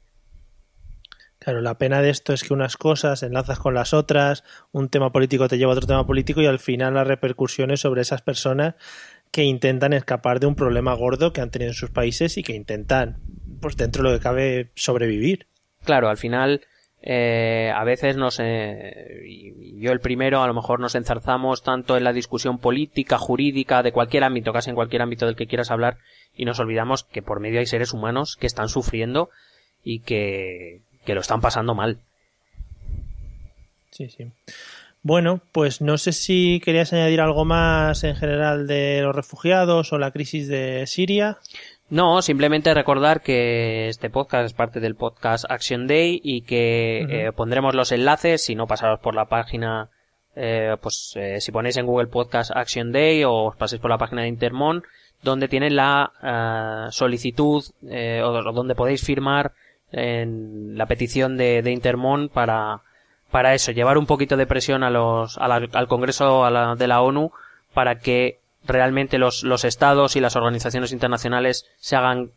[1.38, 5.10] Claro, la pena de esto es que unas cosas enlazas con las otras, un tema
[5.10, 8.74] político te lleva a otro tema político y al final las repercusiones sobre esas personas
[9.30, 12.54] que intentan escapar de un problema gordo que han tenido en sus países y que
[12.54, 13.18] intentan,
[13.60, 15.46] pues dentro de lo que cabe, sobrevivir.
[15.84, 16.62] Claro, al final,
[17.02, 19.22] eh, a veces nos, eh,
[19.76, 23.92] yo el primero, a lo mejor nos enzarzamos tanto en la discusión política, jurídica, de
[23.92, 25.98] cualquier ámbito, casi en cualquier ámbito del que quieras hablar,
[26.34, 29.30] y nos olvidamos que por medio hay seres humanos que están sufriendo
[29.84, 32.00] y que, que lo están pasando mal.
[33.90, 34.32] Sí, sí.
[35.02, 39.98] Bueno, pues no sé si querías añadir algo más en general de los refugiados o
[39.98, 41.38] la crisis de Siria.
[41.88, 47.32] No, simplemente recordar que este podcast es parte del podcast Action Day y que eh,
[47.32, 49.88] pondremos los enlaces, si no pasaros por la página,
[50.36, 53.98] eh, pues eh, si ponéis en Google Podcast Action Day o os paséis por la
[53.98, 54.84] página de Intermon,
[55.22, 59.52] donde tienen la eh, solicitud eh, o, o donde podéis firmar
[59.90, 62.82] en la petición de, de Intermon para,
[63.30, 66.86] para eso, llevar un poquito de presión a los, a al Congreso a la- de
[66.88, 67.32] la ONU
[67.74, 72.30] para que realmente los, los estados y las organizaciones internacionales se hagan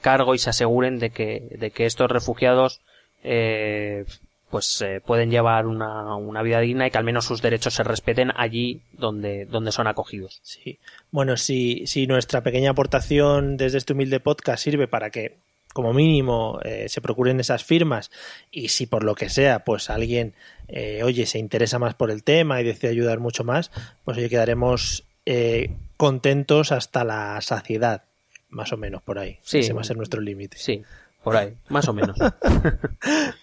[0.00, 2.80] cargo y se aseguren de que, de que estos refugiados
[3.22, 4.04] eh,
[4.50, 7.84] pues eh, pueden llevar una, una vida digna y que al menos sus derechos se
[7.84, 10.40] respeten allí donde, donde son acogidos.
[10.42, 10.78] Sí.
[11.12, 15.36] Bueno, si, si nuestra pequeña aportación desde este humilde podcast sirve para que,
[15.72, 18.10] como mínimo, eh, se procuren esas firmas
[18.50, 20.34] y si por lo que sea, pues alguien,
[20.68, 23.70] eh, oye, se interesa más por el tema y decide ayudar mucho más,
[24.04, 28.04] pues oye, quedaremos eh, contentos hasta la saciedad,
[28.48, 29.38] más o menos por ahí.
[29.42, 29.58] Sí.
[29.58, 30.56] Ese va a ser nuestro límite.
[30.58, 30.82] Sí.
[31.22, 32.16] Por ahí, más o menos.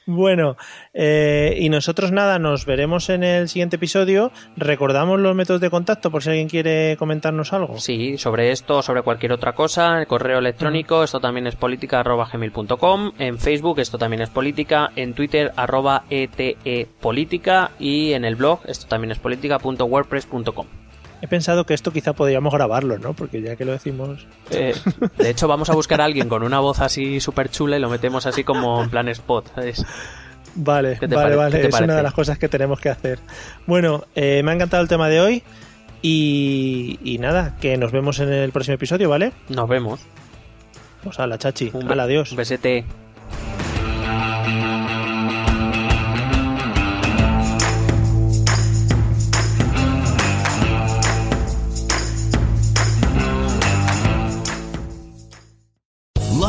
[0.10, 0.56] Bueno,
[0.94, 4.32] eh, y nosotros nada, nos veremos en el siguiente episodio.
[4.56, 7.78] Recordamos los métodos de contacto por si alguien quiere comentarnos algo.
[7.78, 12.00] Sí, sobre esto o sobre cualquier otra cosa, el correo electrónico, esto también es política
[12.00, 18.24] arroba gmail.com, en Facebook esto también es política, en Twitter arroba ete política y en
[18.24, 20.87] el blog esto también es política.wordpress.com.
[21.22, 23.14] He pensado que esto quizá podríamos grabarlo, ¿no?
[23.14, 24.28] Porque ya que lo decimos...
[24.52, 24.74] Eh,
[25.18, 27.90] de hecho, vamos a buscar a alguien con una voz así súper chula y lo
[27.90, 29.84] metemos así como en plan spot, ¿sabes?
[30.56, 31.68] Vale, ¿Qué te vale, pare- vale.
[31.68, 33.20] Es una de las cosas que tenemos que hacer.
[33.66, 35.44] Bueno, eh, me ha encantado el tema de hoy.
[36.04, 39.32] Y, y nada, que nos vemos en el próximo episodio, ¿vale?
[39.50, 40.00] Nos vemos.
[41.04, 41.72] Pues a la chachi.
[41.74, 42.32] Un adiós.
[42.32, 42.86] Un besete.